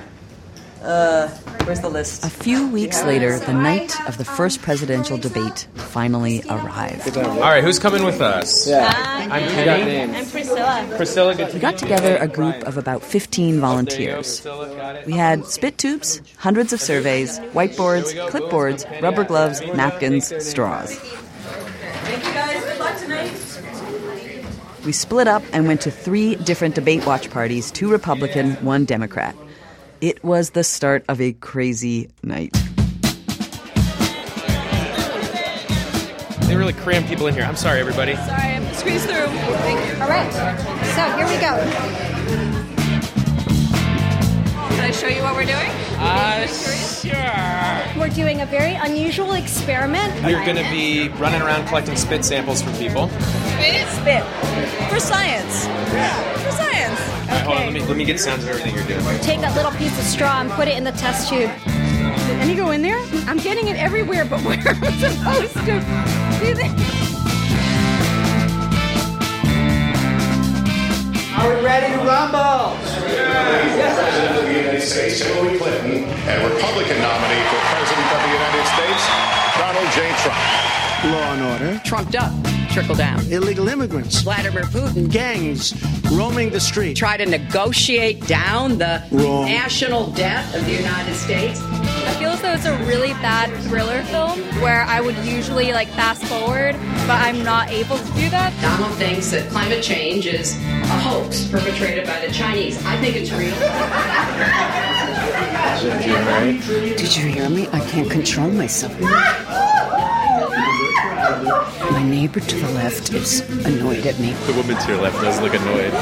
Uh, 0.84 1.28
where's 1.66 1.82
the 1.82 1.90
list? 1.90 2.24
A 2.24 2.30
few 2.30 2.70
weeks 2.70 3.04
later, 3.04 3.38
the 3.40 3.54
night 3.54 4.00
of 4.08 4.18
the 4.18 4.24
first 4.24 4.62
presidential 4.62 5.18
debate 5.18 5.68
finally 5.76 6.42
arrived. 6.50 7.18
All 7.18 7.40
right, 7.40 7.62
who's 7.62 7.80
coming 7.80 8.06
with 8.06 8.22
us? 8.22 8.66
Yeah. 8.66 8.94
I'm 8.96 9.42
Penny. 9.50 10.16
I'm 10.16 10.26
Priscilla. 10.26 10.88
Priscilla, 10.96 11.36
good 11.36 11.50
to 11.50 11.54
We 11.56 11.60
got 11.60 11.78
together 11.78 12.16
a 12.18 12.30
group 12.30 12.56
of 12.64 12.78
about 12.78 13.04
15 13.04 13.60
volunteers. 13.60 14.48
We 15.06 15.14
had 15.14 15.46
spit 15.46 15.78
tubes, 15.78 16.22
hundreds 16.38 16.72
of 16.72 16.80
surveys, 16.80 17.40
whiteboards, 17.52 18.14
clipboards, 18.30 19.02
rubber 19.02 19.26
gloves, 19.26 19.62
napkins, 19.74 20.32
straws. 20.48 20.98
Thank 22.10 22.26
you 22.26 22.34
guys. 22.34 22.64
Good 22.64 22.80
luck 22.80 22.98
tonight. 22.98 24.84
We 24.84 24.92
split 24.92 25.28
up 25.28 25.44
and 25.54 25.68
went 25.68 25.82
to 25.82 25.92
three 25.92 26.34
different 26.38 26.74
debate 26.74 27.06
watch 27.06 27.30
parties 27.30 27.70
two 27.70 27.92
Republican, 27.92 28.54
one 28.66 28.86
Democrat. 28.86 29.36
It 30.02 30.24
was 30.24 30.50
the 30.52 30.64
start 30.64 31.06
of 31.08 31.22
a 31.22 31.34
crazy 31.34 32.10
night. 32.24 32.54
They 36.48 36.56
really 36.56 36.74
cram 36.74 37.06
people 37.06 37.28
in 37.28 37.36
here. 37.36 37.44
I'm 37.44 37.56
sorry, 37.56 37.80
everybody. 37.80 38.16
Sorry, 38.16 38.54
I'm 38.54 38.74
squeezed 38.74 39.08
through. 39.08 39.28
All 40.02 40.10
right. 40.10 40.32
So 40.96 41.04
here 41.16 41.28
we 41.28 41.36
go. 41.38 41.54
Can 44.74 44.84
I 44.84 44.92
show 44.92 45.08
you 45.08 45.22
what 45.22 45.36
we're 45.36 45.46
doing? 45.46 45.70
Uh, 46.00 46.48
sure. 46.48 47.29
We're 48.10 48.16
doing 48.16 48.42
a 48.42 48.46
very 48.48 48.74
unusual 48.74 49.34
experiment. 49.34 50.12
We're 50.26 50.44
going 50.44 50.58
to 50.58 50.68
be 50.72 51.10
running 51.20 51.44
around 51.44 51.68
collecting 51.68 51.96
spit 51.96 52.26
samples 52.26 52.60
from 52.60 52.74
people. 52.74 53.08
Spit. 53.08 53.88
Spit. 53.90 54.24
For 54.90 55.00
science. 55.00 55.68
Yeah, 55.94 56.34
for 56.40 56.52
science. 56.52 57.00
All 57.00 57.36
right, 57.36 57.46
hold 57.46 57.58
on. 57.60 57.66
Let 57.66 57.74
me 57.74 57.82
let 57.82 57.98
me 57.98 58.06
get 58.06 58.20
sounds 58.20 58.44
of 58.46 58.50
everything 58.50 58.74
you're 58.74 58.88
doing. 58.88 59.04
Take 59.20 59.42
that 59.42 59.56
little 59.56 59.72
piece 59.74 59.96
of 60.00 60.06
straw 60.06 60.42
and 60.42 60.50
put 60.50 60.68
it 60.68 60.76
in 60.76 60.84
the 60.84 60.92
test 60.94 61.30
tube. 61.30 61.52
Did 61.66 62.40
any 62.40 62.56
go 62.56 62.72
in 62.72 62.82
there? 62.82 62.98
I'm 63.28 63.38
getting 63.38 63.68
it 63.68 63.78
everywhere, 63.78 64.26
but 64.26 64.42
where 64.44 64.58
am 64.58 64.84
I 64.84 65.46
supposed 65.46 65.54
to? 65.54 66.40
Do 66.40 66.48
you 66.48 66.56
think? 66.56 66.74
Are 71.38 71.48
we 71.48 71.64
ready 71.64 71.94
to 71.94 72.00
rumble? 72.00 72.99
President 73.16 74.38
of 74.38 74.46
the 74.46 74.54
United 74.54 74.82
States, 74.82 75.20
Hillary 75.22 75.58
Clinton, 75.58 76.04
and 76.30 76.44
Republican 76.54 77.02
nominee 77.02 77.44
for 77.50 77.60
President 77.74 78.08
of 78.14 78.22
the 78.22 78.32
United 78.34 78.66
States, 78.76 79.04
Donald 79.58 79.90
J. 79.94 79.98
Trump. 80.22 81.14
Law 81.14 81.34
and 81.34 81.44
order. 81.64 81.82
Trumped 81.86 82.16
up, 82.16 82.32
trickle 82.72 82.96
down. 82.96 83.20
Illegal 83.32 83.68
immigrants. 83.70 84.22
Vladimir 84.22 84.64
Putin 84.64 85.10
Gangs 85.10 85.74
roaming 86.12 86.50
the 86.50 86.60
street. 86.60 86.96
try 86.98 87.16
to 87.18 87.26
negotiate 87.26 88.26
down 88.28 88.78
the 88.78 89.02
Wrong. 89.12 89.46
national 89.46 90.08
debt 90.12 90.54
of 90.56 90.66
the 90.66 90.74
United 90.74 91.16
States. 91.16 91.62
I 92.10 92.14
feel 92.14 92.32
as 92.32 92.42
though 92.42 92.54
it's 92.54 92.66
a 92.66 92.76
really 92.86 93.14
bad 93.22 93.56
thriller 93.66 94.02
film 94.06 94.40
where 94.64 94.82
I 94.82 95.00
would 95.00 95.16
usually 95.18 95.72
like 95.74 95.88
fast 95.90 96.24
forward, 96.24 96.74
but 97.06 97.22
I'm 97.22 97.44
not 97.44 97.70
able 97.70 98.00
to 98.00 98.06
do 98.14 98.32
that. 98.32 98.52
Donald 98.64 98.98
thinks 98.98 99.30
that 99.30 99.48
climate 99.52 99.84
change 99.84 100.26
is 100.26 100.58
a 100.58 101.00
hoax 101.06 101.48
perpetrated 101.48 102.08
by 102.08 102.26
the 102.26 102.34
Chinese. 102.34 102.84
I 102.84 102.98
think 102.98 103.16
it's 103.16 103.32
real. 103.32 103.54
Did 106.98 107.16
you 107.16 107.28
hear 107.28 107.48
me? 107.48 107.68
I 107.72 107.80
can't 107.92 108.10
control 108.10 108.50
myself. 108.50 109.00
My 111.92 112.04
neighbor 112.04 112.40
to 112.40 112.56
the 112.56 112.72
left 112.72 113.14
is 113.14 113.42
annoyed 113.68 114.08
at 114.08 114.18
me. 114.20 114.34
The 114.48 114.54
woman 114.54 114.76
to 114.78 114.88
your 114.92 115.00
left 115.00 115.22
does 115.22 115.40
look 115.42 115.54
annoyed. 115.54 115.94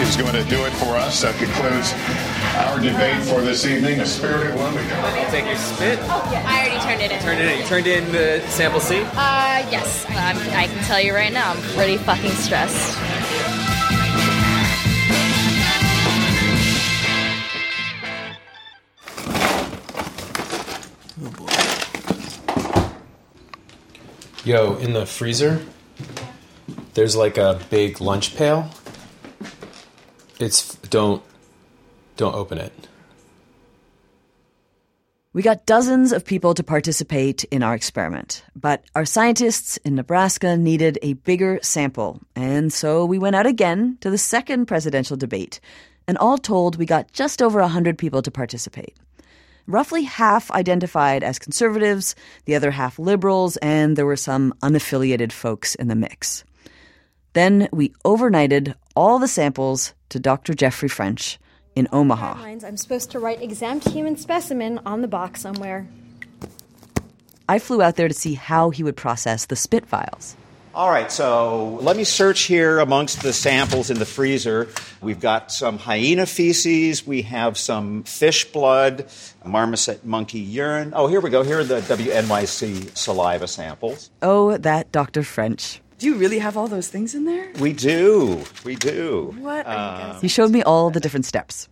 He's 0.00 0.16
going 0.16 0.32
to 0.32 0.44
do 0.50 0.64
it 0.64 0.72
for 0.72 0.96
us. 0.96 1.22
That 1.22 1.36
concludes 1.36 1.94
our 2.66 2.80
debate 2.80 3.22
for 3.22 3.40
this 3.40 3.64
evening. 3.66 4.00
A 4.00 4.06
spirited 4.06 4.54
one. 4.56 4.76
I'll 4.76 5.30
take 5.30 5.46
your 5.46 5.56
spit. 5.56 5.98
Oh, 6.02 6.28
yeah. 6.32 6.44
I 6.46 6.68
already 6.68 6.80
turned 6.80 7.02
it 7.02 7.12
in. 7.12 7.22
Turned 7.22 7.40
it 7.40 7.52
in. 7.52 7.58
You 7.60 7.66
turned 7.66 7.86
in 7.86 8.12
the 8.12 8.40
sample 8.48 8.80
C. 8.80 9.00
Uh, 9.00 9.66
yes. 9.70 10.04
Um, 10.06 10.36
I 10.56 10.66
can 10.66 10.84
tell 10.84 11.00
you 11.00 11.14
right 11.14 11.32
now, 11.32 11.52
I'm 11.52 11.62
pretty 11.74 11.96
fucking 11.96 12.30
stressed. 12.32 12.98
Yo, 24.44 24.76
in 24.76 24.94
the 24.94 25.04
freezer, 25.04 25.60
there's 26.94 27.14
like 27.14 27.36
a 27.36 27.60
big 27.70 28.00
lunch 28.00 28.36
pail. 28.36 28.70
It's 30.38 30.74
don't 30.76 31.22
don't 32.20 32.34
open 32.34 32.58
it. 32.58 32.72
We 35.32 35.40
got 35.40 35.64
dozens 35.64 36.12
of 36.12 36.26
people 36.26 36.52
to 36.52 36.62
participate 36.62 37.44
in 37.44 37.62
our 37.62 37.74
experiment, 37.74 38.44
but 38.54 38.84
our 38.94 39.06
scientists 39.06 39.78
in 39.78 39.94
Nebraska 39.94 40.54
needed 40.56 40.98
a 41.00 41.14
bigger 41.14 41.60
sample, 41.62 42.20
and 42.36 42.70
so 42.70 43.06
we 43.06 43.18
went 43.18 43.36
out 43.36 43.46
again 43.46 43.96
to 44.02 44.10
the 44.10 44.18
second 44.18 44.66
presidential 44.66 45.16
debate. 45.16 45.60
And 46.06 46.18
all 46.18 46.36
told, 46.36 46.76
we 46.76 46.84
got 46.84 47.12
just 47.12 47.40
over 47.40 47.60
100 47.60 47.96
people 47.96 48.20
to 48.20 48.30
participate. 48.30 48.96
Roughly 49.66 50.02
half 50.02 50.50
identified 50.50 51.22
as 51.22 51.38
conservatives, 51.38 52.16
the 52.44 52.56
other 52.56 52.72
half 52.72 52.98
liberals, 52.98 53.56
and 53.58 53.96
there 53.96 54.06
were 54.06 54.16
some 54.16 54.52
unaffiliated 54.62 55.32
folks 55.32 55.74
in 55.76 55.88
the 55.88 55.94
mix. 55.94 56.44
Then 57.32 57.68
we 57.72 57.90
overnighted 58.04 58.74
all 58.94 59.20
the 59.20 59.28
samples 59.28 59.94
to 60.08 60.18
Dr. 60.18 60.52
Jeffrey 60.52 60.88
French 60.88 61.38
in 61.80 61.88
Omaha. 61.92 62.44
I'm 62.44 62.76
supposed 62.76 63.10
to 63.12 63.18
write 63.18 63.42
exempt 63.42 63.88
human 63.88 64.16
specimen 64.16 64.78
on 64.86 65.00
the 65.00 65.08
box 65.08 65.40
somewhere. 65.40 65.88
I 67.48 67.58
flew 67.58 67.82
out 67.82 67.96
there 67.96 68.06
to 68.06 68.14
see 68.14 68.34
how 68.34 68.70
he 68.70 68.84
would 68.84 68.96
process 68.96 69.46
the 69.46 69.56
spit 69.56 69.86
files. 69.86 70.36
All 70.72 70.88
right, 70.88 71.10
so 71.10 71.80
let 71.82 71.96
me 71.96 72.04
search 72.04 72.42
here 72.42 72.78
amongst 72.78 73.22
the 73.22 73.32
samples 73.32 73.90
in 73.90 73.98
the 73.98 74.04
freezer. 74.04 74.68
We've 75.00 75.18
got 75.18 75.50
some 75.50 75.78
hyena 75.78 76.26
feces, 76.26 77.04
we 77.04 77.22
have 77.22 77.58
some 77.58 78.04
fish 78.04 78.52
blood, 78.52 79.06
marmoset 79.44 80.04
monkey 80.04 80.38
urine. 80.38 80.92
Oh, 80.94 81.08
here 81.08 81.20
we 81.20 81.30
go. 81.30 81.42
Here 81.42 81.58
are 81.58 81.64
the 81.64 81.80
WNYC 81.80 82.96
saliva 82.96 83.48
samples. 83.48 84.10
Oh, 84.22 84.56
that 84.58 84.92
Dr. 84.92 85.24
French. 85.24 85.79
Do 86.00 86.06
you 86.06 86.14
really 86.16 86.38
have 86.38 86.56
all 86.56 86.66
those 86.66 86.88
things 86.88 87.14
in 87.14 87.26
there? 87.26 87.50
We 87.60 87.74
do. 87.74 88.42
We 88.64 88.74
do. 88.74 89.34
What 89.38 89.66
Uh, 89.66 90.18
He 90.20 90.28
showed 90.28 90.50
me 90.50 90.62
all 90.62 90.90
the 90.90 90.98
different 90.98 91.26
steps. 91.26 91.68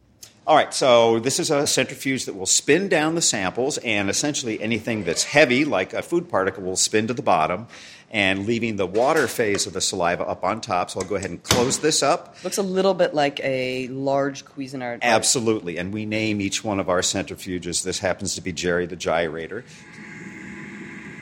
all 0.47 0.55
right, 0.57 0.73
so 0.73 1.19
this 1.19 1.39
is 1.41 1.51
a 1.51 1.67
centrifuge 1.67 2.25
that 2.27 2.35
will 2.35 2.47
spin 2.47 2.89
down 2.89 3.15
the 3.15 3.23
samples, 3.23 3.77
and 3.79 4.09
essentially 4.11 4.61
anything 4.63 5.05
that's 5.05 5.25
heavy, 5.25 5.65
like 5.65 5.93
a 5.95 6.03
food 6.03 6.29
particle, 6.29 6.63
will 6.63 6.77
spin 6.77 7.07
to 7.07 7.15
the 7.15 7.23
bottom, 7.23 7.67
and 8.11 8.47
leaving 8.47 8.77
the 8.77 8.87
water 8.87 9.27
phase 9.29 9.67
of 9.67 9.73
the 9.75 9.81
saliva 9.81 10.25
up 10.27 10.45
on 10.45 10.61
top. 10.63 10.91
So 10.91 11.01
I'll 11.01 11.07
go 11.07 11.17
ahead 11.17 11.31
and 11.31 11.43
close 11.43 11.79
this 11.81 12.03
up. 12.03 12.37
Looks 12.45 12.57
a 12.59 12.63
little 12.63 12.95
bit 12.95 13.15
like 13.15 13.41
a 13.43 13.89
large 13.89 14.45
Cuisinart. 14.47 14.99
Absolutely, 15.03 15.77
and 15.79 15.93
we 15.93 16.05
name 16.07 16.41
each 16.41 16.63
one 16.65 16.81
of 16.81 16.89
our 16.91 17.01
centrifuges. 17.01 17.83
This 17.83 17.99
happens 18.01 18.35
to 18.35 18.41
be 18.43 18.53
Jerry 18.53 18.85
the 18.87 18.97
gyrator. 18.97 19.65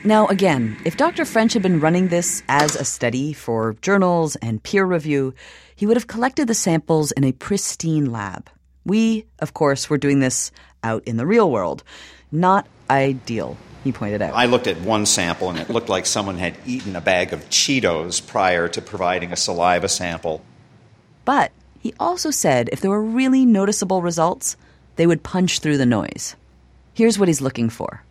Now, 0.07 0.25
again, 0.27 0.77
if 0.85 0.95
Dr. 0.95 1.25
French 1.25 1.51
had 1.51 1.61
been 1.61 1.81
running 1.81 2.07
this 2.07 2.41
as 2.47 2.77
a 2.77 2.85
study 2.85 3.33
for 3.33 3.75
journals 3.81 4.37
and 4.37 4.63
peer 4.63 4.85
review, 4.85 5.33
he 5.75 5.85
would 5.85 5.97
have 5.97 6.07
collected 6.07 6.47
the 6.47 6.53
samples 6.53 7.11
in 7.11 7.25
a 7.25 7.33
pristine 7.33 8.09
lab. 8.09 8.49
We, 8.85 9.25
of 9.39 9.53
course, 9.53 9.89
were 9.89 9.97
doing 9.97 10.21
this 10.21 10.49
out 10.81 11.03
in 11.03 11.17
the 11.17 11.25
real 11.25 11.51
world. 11.51 11.83
Not 12.31 12.67
ideal, 12.89 13.57
he 13.83 13.91
pointed 13.91 14.21
out. 14.21 14.33
I 14.33 14.45
looked 14.45 14.67
at 14.67 14.79
one 14.79 15.05
sample, 15.05 15.49
and 15.49 15.59
it 15.59 15.69
looked 15.69 15.89
like 15.89 16.05
someone 16.05 16.37
had 16.37 16.55
eaten 16.65 16.95
a 16.95 17.01
bag 17.01 17.33
of 17.33 17.49
Cheetos 17.49 18.25
prior 18.25 18.69
to 18.69 18.81
providing 18.81 19.33
a 19.33 19.35
saliva 19.35 19.89
sample. 19.89 20.41
But 21.25 21.51
he 21.81 21.93
also 21.99 22.31
said 22.31 22.69
if 22.71 22.79
there 22.79 22.91
were 22.91 23.03
really 23.03 23.45
noticeable 23.45 24.01
results, 24.01 24.55
they 24.95 25.05
would 25.05 25.23
punch 25.23 25.59
through 25.59 25.77
the 25.77 25.85
noise. 25.85 26.37
Here's 26.93 27.19
what 27.19 27.27
he's 27.27 27.41
looking 27.41 27.69
for. 27.69 28.05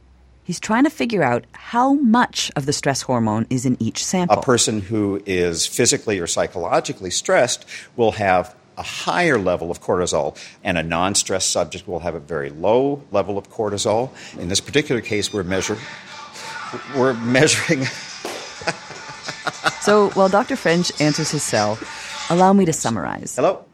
He's 0.46 0.60
trying 0.60 0.84
to 0.84 0.90
figure 0.90 1.24
out 1.24 1.44
how 1.52 1.94
much 1.94 2.52
of 2.54 2.66
the 2.66 2.72
stress 2.72 3.02
hormone 3.02 3.48
is 3.50 3.66
in 3.66 3.76
each 3.82 4.04
sample. 4.04 4.38
A 4.38 4.42
person 4.42 4.80
who 4.80 5.20
is 5.26 5.66
physically 5.66 6.20
or 6.20 6.28
psychologically 6.28 7.10
stressed 7.10 7.64
will 7.96 8.12
have 8.12 8.54
a 8.78 8.82
higher 8.82 9.38
level 9.38 9.72
of 9.72 9.80
cortisol, 9.82 10.36
and 10.62 10.78
a 10.78 10.84
non 10.84 11.16
stressed 11.16 11.50
subject 11.50 11.88
will 11.88 12.00
have 12.00 12.14
a 12.14 12.20
very 12.20 12.50
low 12.50 13.02
level 13.10 13.38
of 13.38 13.50
cortisol. 13.50 14.10
In 14.38 14.48
this 14.48 14.60
particular 14.60 15.00
case, 15.00 15.32
we're, 15.32 15.42
measure, 15.42 15.78
we're 16.94 17.14
measuring. 17.14 17.86
So 19.86 20.10
while 20.10 20.28
Dr. 20.28 20.56
French 20.56 20.90
answers 21.00 21.30
his 21.30 21.44
cell, 21.44 21.78
allow 22.28 22.52
me 22.52 22.64
to 22.64 22.72
summarize. 22.72 23.36
Hello? 23.36 23.64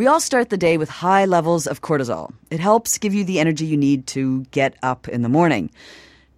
We 0.00 0.06
all 0.06 0.18
start 0.18 0.48
the 0.48 0.56
day 0.56 0.78
with 0.78 0.88
high 0.88 1.26
levels 1.26 1.66
of 1.66 1.82
cortisol. 1.82 2.32
It 2.50 2.58
helps 2.58 2.96
give 2.96 3.12
you 3.12 3.22
the 3.22 3.38
energy 3.38 3.66
you 3.66 3.76
need 3.76 4.06
to 4.06 4.44
get 4.44 4.76
up 4.82 5.06
in 5.08 5.20
the 5.20 5.28
morning. 5.28 5.70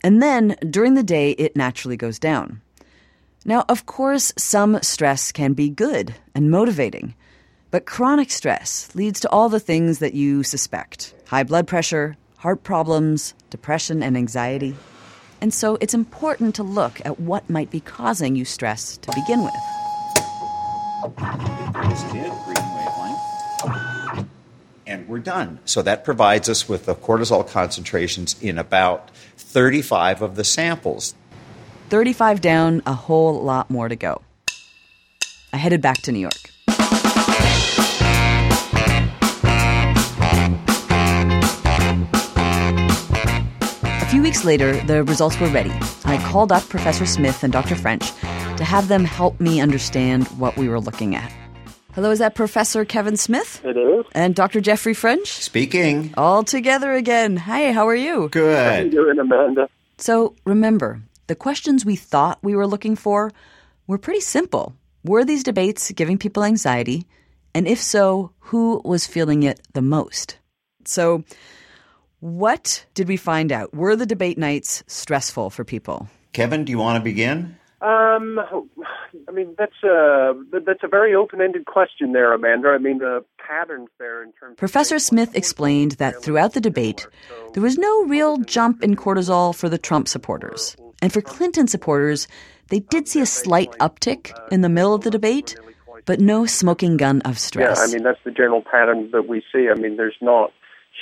And 0.02 0.20
then 0.20 0.56
during 0.68 0.94
the 0.94 1.04
day, 1.04 1.30
it 1.30 1.54
naturally 1.54 1.96
goes 1.96 2.18
down. 2.18 2.60
Now, 3.44 3.64
of 3.68 3.86
course, 3.86 4.32
some 4.36 4.82
stress 4.82 5.30
can 5.30 5.52
be 5.52 5.70
good 5.70 6.12
and 6.34 6.50
motivating, 6.50 7.14
but 7.70 7.86
chronic 7.86 8.32
stress 8.32 8.92
leads 8.96 9.20
to 9.20 9.30
all 9.30 9.48
the 9.48 9.60
things 9.60 10.00
that 10.00 10.14
you 10.14 10.42
suspect 10.42 11.14
high 11.26 11.44
blood 11.44 11.68
pressure, 11.68 12.16
heart 12.38 12.64
problems, 12.64 13.32
depression, 13.50 14.02
and 14.02 14.16
anxiety. 14.16 14.74
And 15.40 15.54
so 15.54 15.78
it's 15.80 15.94
important 15.94 16.56
to 16.56 16.64
look 16.64 17.00
at 17.04 17.20
what 17.20 17.48
might 17.48 17.70
be 17.70 17.78
causing 17.78 18.34
you 18.34 18.44
stress 18.44 18.96
to 18.96 19.12
begin 19.14 19.44
with. 19.44 19.54
And 24.92 25.08
we're 25.08 25.20
done. 25.20 25.58
So 25.64 25.80
that 25.80 26.04
provides 26.04 26.50
us 26.50 26.68
with 26.68 26.84
the 26.84 26.94
cortisol 26.94 27.48
concentrations 27.48 28.36
in 28.42 28.58
about 28.58 29.10
35 29.38 30.20
of 30.20 30.36
the 30.36 30.44
samples. 30.44 31.14
35 31.88 32.42
down, 32.42 32.82
a 32.84 32.92
whole 32.92 33.42
lot 33.42 33.70
more 33.70 33.88
to 33.88 33.96
go. 33.96 34.20
I 35.50 35.56
headed 35.56 35.80
back 35.80 36.02
to 36.02 36.12
New 36.12 36.18
York. 36.18 36.34
A 43.94 44.06
few 44.10 44.20
weeks 44.20 44.44
later, 44.44 44.76
the 44.84 45.04
results 45.04 45.40
were 45.40 45.48
ready. 45.48 45.72
I 46.04 46.22
called 46.26 46.52
up 46.52 46.68
Professor 46.68 47.06
Smith 47.06 47.42
and 47.42 47.50
Dr. 47.50 47.76
French 47.76 48.10
to 48.58 48.64
have 48.64 48.88
them 48.88 49.06
help 49.06 49.40
me 49.40 49.58
understand 49.58 50.28
what 50.38 50.58
we 50.58 50.68
were 50.68 50.80
looking 50.80 51.16
at. 51.16 51.32
Hello, 51.94 52.10
is 52.10 52.20
that 52.20 52.34
Professor 52.34 52.86
Kevin 52.86 53.18
Smith? 53.18 53.60
It 53.62 53.76
is. 53.76 54.06
And 54.14 54.34
Dr. 54.34 54.62
Jeffrey 54.62 54.94
French? 54.94 55.28
Speaking. 55.28 56.14
All 56.16 56.42
together 56.42 56.94
again. 56.94 57.36
Hi, 57.36 57.70
how 57.70 57.86
are 57.86 57.94
you? 57.94 58.30
Good. 58.30 58.56
How 58.56 58.80
are 58.80 58.82
you 58.82 58.90
doing, 58.90 59.18
Amanda? 59.18 59.68
So 59.98 60.34
remember, 60.46 61.02
the 61.26 61.34
questions 61.34 61.84
we 61.84 61.96
thought 61.96 62.38
we 62.42 62.56
were 62.56 62.66
looking 62.66 62.96
for 62.96 63.30
were 63.86 63.98
pretty 63.98 64.20
simple. 64.20 64.74
Were 65.04 65.22
these 65.22 65.42
debates 65.42 65.92
giving 65.92 66.16
people 66.16 66.44
anxiety? 66.44 67.06
And 67.54 67.68
if 67.68 67.82
so, 67.82 68.32
who 68.38 68.80
was 68.86 69.06
feeling 69.06 69.42
it 69.42 69.60
the 69.74 69.82
most? 69.82 70.38
So, 70.86 71.24
what 72.20 72.86
did 72.94 73.06
we 73.06 73.18
find 73.18 73.52
out? 73.52 73.74
Were 73.74 73.96
the 73.96 74.06
debate 74.06 74.38
nights 74.38 74.82
stressful 74.86 75.50
for 75.50 75.62
people? 75.62 76.08
Kevin, 76.32 76.64
do 76.64 76.72
you 76.72 76.78
want 76.78 76.96
to 76.96 77.04
begin? 77.04 77.56
Um, 77.82 78.38
I 79.28 79.32
mean 79.32 79.56
that's 79.58 79.82
a 79.82 80.34
that's 80.52 80.84
a 80.84 80.88
very 80.88 81.16
open-ended 81.16 81.66
question 81.66 82.12
there, 82.12 82.32
Amanda. 82.32 82.68
I 82.68 82.78
mean 82.78 82.98
the 82.98 83.24
patterns 83.44 83.88
there 83.98 84.22
in 84.22 84.32
terms. 84.32 84.56
Professor 84.56 85.00
Smith 85.00 85.34
explained 85.34 85.92
that 85.92 86.22
throughout 86.22 86.52
the 86.52 86.60
debate, 86.60 87.08
there 87.54 87.62
was 87.62 87.78
no 87.78 88.04
real 88.04 88.36
jump 88.38 88.84
in 88.84 88.94
cortisol 88.94 89.52
for 89.52 89.68
the 89.68 89.78
Trump 89.78 90.06
supporters. 90.06 90.76
And 91.00 91.12
for 91.12 91.20
Clinton 91.20 91.66
supporters, 91.66 92.28
they 92.68 92.78
did 92.78 93.08
see 93.08 93.20
a 93.20 93.26
slight 93.26 93.72
uptick 93.80 94.32
in 94.52 94.60
the 94.60 94.68
middle 94.68 94.94
of 94.94 95.02
the 95.02 95.10
debate, 95.10 95.56
but 96.04 96.20
no 96.20 96.46
smoking 96.46 96.96
gun 96.96 97.20
of 97.22 97.36
stress. 97.36 97.78
Yeah, 97.78 97.84
I 97.84 97.88
mean 97.88 98.04
that's 98.04 98.22
the 98.24 98.30
general 98.30 98.62
pattern 98.62 99.10
that 99.10 99.26
we 99.26 99.42
see. 99.52 99.68
I 99.68 99.74
mean 99.74 99.96
there's 99.96 100.18
not 100.20 100.52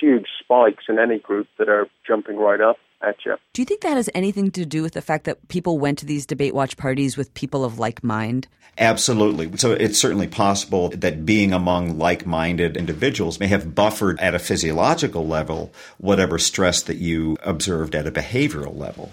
huge 0.00 0.28
spikes 0.42 0.84
in 0.88 0.98
any 0.98 1.18
group 1.18 1.46
that 1.58 1.68
are 1.68 1.88
jumping 2.06 2.36
right 2.36 2.62
up 2.62 2.78
at 3.02 3.16
you. 3.24 3.36
Do 3.52 3.62
you 3.62 3.66
think 3.66 3.80
that 3.82 3.96
has 3.96 4.10
anything 4.14 4.50
to 4.52 4.64
do 4.64 4.82
with 4.82 4.92
the 4.92 5.02
fact 5.02 5.24
that 5.24 5.48
people 5.48 5.78
went 5.78 5.98
to 5.98 6.06
these 6.06 6.26
debate 6.26 6.54
watch 6.54 6.76
parties 6.76 7.16
with 7.16 7.34
people 7.34 7.64
of 7.64 7.78
like 7.78 8.04
mind? 8.04 8.48
Absolutely. 8.78 9.56
So 9.56 9.72
it's 9.72 9.98
certainly 9.98 10.28
possible 10.28 10.90
that 10.90 11.26
being 11.26 11.52
among 11.52 11.98
like 11.98 12.24
minded 12.24 12.76
individuals 12.76 13.40
may 13.40 13.48
have 13.48 13.74
buffered 13.74 14.18
at 14.20 14.34
a 14.34 14.38
physiological 14.38 15.26
level 15.26 15.72
whatever 15.98 16.38
stress 16.38 16.82
that 16.82 16.96
you 16.96 17.36
observed 17.42 17.94
at 17.94 18.06
a 18.06 18.12
behavioral 18.12 18.76
level. 18.76 19.12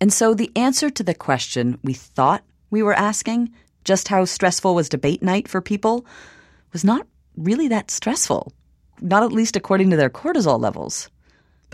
And 0.00 0.12
so 0.12 0.34
the 0.34 0.52
answer 0.56 0.90
to 0.90 1.02
the 1.02 1.14
question 1.14 1.78
we 1.82 1.94
thought 1.94 2.44
we 2.70 2.82
were 2.82 2.94
asking, 2.94 3.52
just 3.84 4.08
how 4.08 4.24
stressful 4.24 4.74
was 4.74 4.88
debate 4.88 5.22
night 5.22 5.48
for 5.48 5.60
people, 5.60 6.06
was 6.72 6.84
not 6.84 7.06
really 7.36 7.68
that 7.68 7.90
stressful. 7.90 8.52
Not 9.00 9.22
at 9.22 9.32
least 9.32 9.56
according 9.56 9.90
to 9.90 9.96
their 9.96 10.10
cortisol 10.10 10.60
levels. 10.60 11.10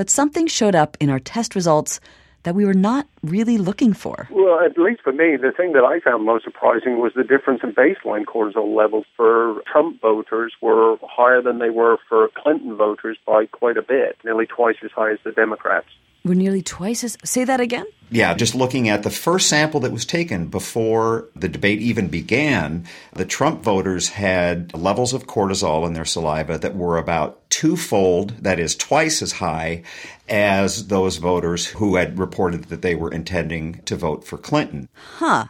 But 0.00 0.08
something 0.08 0.46
showed 0.46 0.74
up 0.74 0.96
in 0.98 1.10
our 1.10 1.18
test 1.18 1.54
results 1.54 2.00
that 2.44 2.54
we 2.54 2.64
were 2.64 2.72
not 2.72 3.06
really 3.22 3.58
looking 3.58 3.92
for. 3.92 4.28
Well, 4.30 4.58
at 4.64 4.78
least 4.78 5.02
for 5.02 5.12
me, 5.12 5.36
the 5.36 5.52
thing 5.54 5.74
that 5.74 5.84
I 5.84 6.00
found 6.00 6.24
most 6.24 6.44
surprising 6.44 6.98
was 7.00 7.12
the 7.14 7.22
difference 7.22 7.60
in 7.62 7.74
baseline 7.74 8.24
cortisol 8.24 8.74
levels 8.74 9.04
for 9.14 9.62
Trump 9.70 10.00
voters 10.00 10.54
were 10.62 10.96
higher 11.02 11.42
than 11.42 11.58
they 11.58 11.68
were 11.68 11.98
for 12.08 12.30
Clinton 12.34 12.76
voters 12.76 13.18
by 13.26 13.44
quite 13.44 13.76
a 13.76 13.82
bit, 13.82 14.16
nearly 14.24 14.46
twice 14.46 14.76
as 14.82 14.90
high 14.90 15.12
as 15.12 15.18
the 15.22 15.32
Democrats. 15.32 15.88
We're 16.24 16.34
nearly 16.34 16.62
twice 16.62 17.02
as. 17.02 17.16
Say 17.24 17.44
that 17.44 17.60
again? 17.60 17.86
Yeah, 18.10 18.34
just 18.34 18.54
looking 18.54 18.88
at 18.88 19.04
the 19.04 19.10
first 19.10 19.48
sample 19.48 19.80
that 19.80 19.92
was 19.92 20.04
taken 20.04 20.48
before 20.48 21.28
the 21.36 21.48
debate 21.48 21.80
even 21.80 22.08
began, 22.08 22.86
the 23.12 23.24
Trump 23.24 23.62
voters 23.62 24.08
had 24.08 24.74
levels 24.74 25.14
of 25.14 25.26
cortisol 25.26 25.86
in 25.86 25.92
their 25.92 26.04
saliva 26.04 26.58
that 26.58 26.74
were 26.74 26.98
about 26.98 27.48
twofold, 27.50 28.30
that 28.42 28.58
is, 28.58 28.74
twice 28.74 29.22
as 29.22 29.32
high 29.32 29.84
as 30.28 30.88
those 30.88 31.18
voters 31.18 31.66
who 31.66 31.96
had 31.96 32.18
reported 32.18 32.64
that 32.64 32.82
they 32.82 32.96
were 32.96 33.12
intending 33.12 33.80
to 33.84 33.96
vote 33.96 34.24
for 34.24 34.36
Clinton. 34.36 34.88
Huh. 35.16 35.46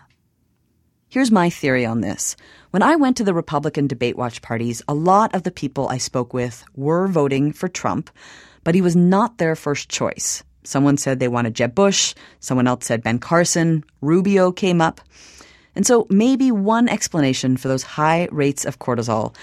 Here's 1.08 1.32
my 1.32 1.50
theory 1.50 1.84
on 1.84 2.02
this. 2.02 2.36
When 2.70 2.82
I 2.82 2.94
went 2.94 3.16
to 3.16 3.24
the 3.24 3.34
Republican 3.34 3.88
debate 3.88 4.16
watch 4.16 4.42
parties, 4.42 4.82
a 4.86 4.94
lot 4.94 5.34
of 5.34 5.42
the 5.42 5.50
people 5.50 5.88
I 5.88 5.98
spoke 5.98 6.32
with 6.32 6.62
were 6.76 7.08
voting 7.08 7.52
for 7.52 7.68
Trump, 7.68 8.10
but 8.62 8.74
he 8.74 8.82
was 8.82 8.94
not 8.94 9.38
their 9.38 9.56
first 9.56 9.88
choice. 9.88 10.44
Someone 10.62 10.96
said 10.96 11.18
they 11.18 11.28
wanted 11.28 11.54
Jeb 11.54 11.74
Bush, 11.74 12.14
someone 12.40 12.66
else 12.66 12.86
said 12.86 13.02
Ben 13.02 13.18
Carson, 13.18 13.84
Rubio 14.00 14.52
came 14.52 14.80
up. 14.80 15.00
And 15.74 15.86
so 15.86 16.06
maybe 16.10 16.50
one 16.50 16.88
explanation 16.88 17.56
for 17.56 17.68
those 17.68 17.82
high 17.82 18.28
rates 18.30 18.64
of 18.64 18.78
cortisol 18.78 19.34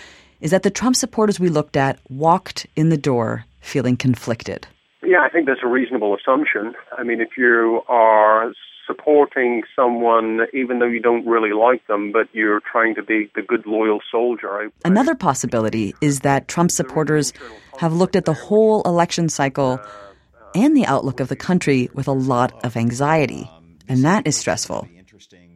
is 0.42 0.52
that 0.52 0.64
the 0.64 0.70
Trump 0.70 0.96
supporters 0.96 1.40
we 1.40 1.50
looked 1.50 1.78
at 1.78 2.00
walked 2.10 2.68
in 2.76 2.90
the 2.90 2.98
door 2.98 3.46
feeling 3.62 3.98
conflicted. 3.98 4.68
Yeah, 5.04 5.22
I 5.22 5.30
think 5.30 5.48
that's 5.48 5.62
a 5.64 5.68
reasonable 5.68 6.16
assumption. 6.16 6.74
I 6.98 7.04
mean, 7.04 7.22
if 7.22 7.38
you 7.38 7.82
are 7.88 8.52
supporting 8.86 9.64
someone 9.76 10.42
even 10.54 10.80
though 10.80 10.88
you 10.88 11.02
don't 11.02 11.26
really 11.28 11.52
like 11.52 11.86
them, 11.88 12.12
but 12.12 12.28
you're 12.32 12.62
trying 12.72 12.96
to 12.96 13.04
be 13.04 13.30
the 13.36 13.42
good, 13.42 13.66
loyal 13.66 14.00
soldier. 14.10 14.50
I, 14.50 14.70
Another 14.86 15.14
possibility 15.14 15.94
is 16.02 16.22
that 16.22 16.48
Trump 16.48 16.72
supporters 16.72 17.34
have 17.80 17.94
looked 17.94 18.16
at 18.16 18.26
the 18.26 18.34
whole 18.34 18.82
election 18.84 19.28
cycle 19.28 19.80
and 20.56 20.76
the 20.76 20.86
outlook 20.86 21.20
of 21.20 21.28
the 21.28 21.36
country 21.36 21.90
with 21.94 22.08
a 22.08 22.14
lot 22.14 22.54
of 22.66 22.78
anxiety, 22.78 23.50
and 23.88 24.04
that 24.04 24.28
is 24.28 24.36
stressful. 24.36 24.88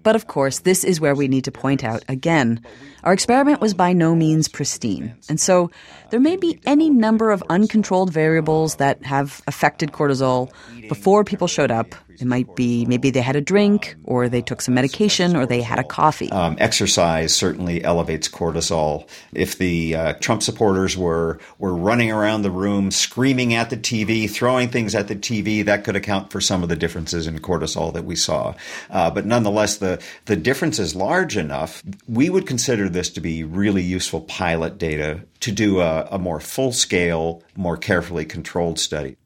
But 0.04 0.16
of 0.16 0.28
course, 0.28 0.60
this 0.60 0.84
is 0.84 1.00
where 1.00 1.14
we 1.14 1.28
need 1.28 1.44
to 1.46 1.52
point 1.52 1.84
out 1.84 2.04
again 2.08 2.66
our 3.04 3.14
experiment 3.14 3.62
was 3.62 3.74
by 3.74 3.94
no 3.94 4.16
means 4.16 4.48
pristine. 4.48 5.16
And 5.28 5.40
so 5.40 5.72
there 6.12 6.20
may 6.20 6.36
be 6.36 6.60
any 6.66 6.90
number 6.90 7.32
of 7.32 7.44
uncontrolled 7.50 8.14
variables 8.14 8.76
that 8.76 9.04
have 9.06 9.42
affected 9.48 9.92
cortisol 9.92 10.52
before 10.88 11.24
people 11.24 11.48
showed 11.48 11.72
up. 11.72 11.96
It 12.22 12.28
might 12.28 12.56
be 12.56 12.86
maybe 12.86 13.10
they 13.10 13.22
had 13.22 13.36
a 13.36 13.42
drink, 13.42 13.96
or 14.04 14.30
they 14.30 14.42
took 14.42 14.62
some 14.62 14.74
medication, 14.74 15.36
or 15.36 15.46
they 15.46 15.62
had 15.62 15.80
a 15.80 15.84
coffee. 15.84 16.32
Um, 16.32 16.56
exercise 16.60 17.36
certainly 17.36 17.84
elevates 17.84 18.28
cortisol. 18.28 19.08
If 19.34 19.58
the 19.58 19.96
uh, 19.96 20.14
Trump 20.14 20.44
supporters 20.44 20.98
were 20.98 21.40
were 21.58 21.74
running 21.74 22.12
around 22.12 22.44
the 22.44 22.52
room, 22.52 22.92
screaming 22.92 23.54
at 23.54 23.70
the 23.70 23.78
TV, 23.78 24.30
throwing 24.30 24.70
things 24.70 24.96
at 24.96 25.08
the 25.08 25.16
TV, 25.16 25.66
that 25.66 25.84
could 25.84 25.96
account 25.96 26.32
for 26.32 26.42
some 26.42 26.64
of 26.64 26.70
the 26.70 26.76
differences 26.76 27.28
in 27.28 27.40
cortisol 27.40 27.94
that 27.94 28.06
we 28.06 28.16
saw. 28.16 28.54
Uh, 28.90 29.10
but 29.10 29.26
nonetheless, 29.26 29.78
the 29.78 30.02
the 30.26 30.36
difference 30.36 30.80
is 30.80 30.96
large 30.96 31.38
enough. 31.38 31.84
We 32.08 32.30
would 32.30 32.46
consider 32.48 32.90
this 32.90 33.10
to 33.12 33.22
be 33.22 33.44
really 33.44 33.84
useful 33.84 34.22
pilot 34.22 34.78
data 34.78 35.22
to 35.42 35.52
do 35.52 35.82
a, 35.82 36.08
a 36.12 36.20
more 36.20 36.40
full 36.40 36.72
scale, 36.72 37.44
more 37.56 37.78
carefully 37.78 38.26
controlled 38.26 38.80
study. 38.80 39.18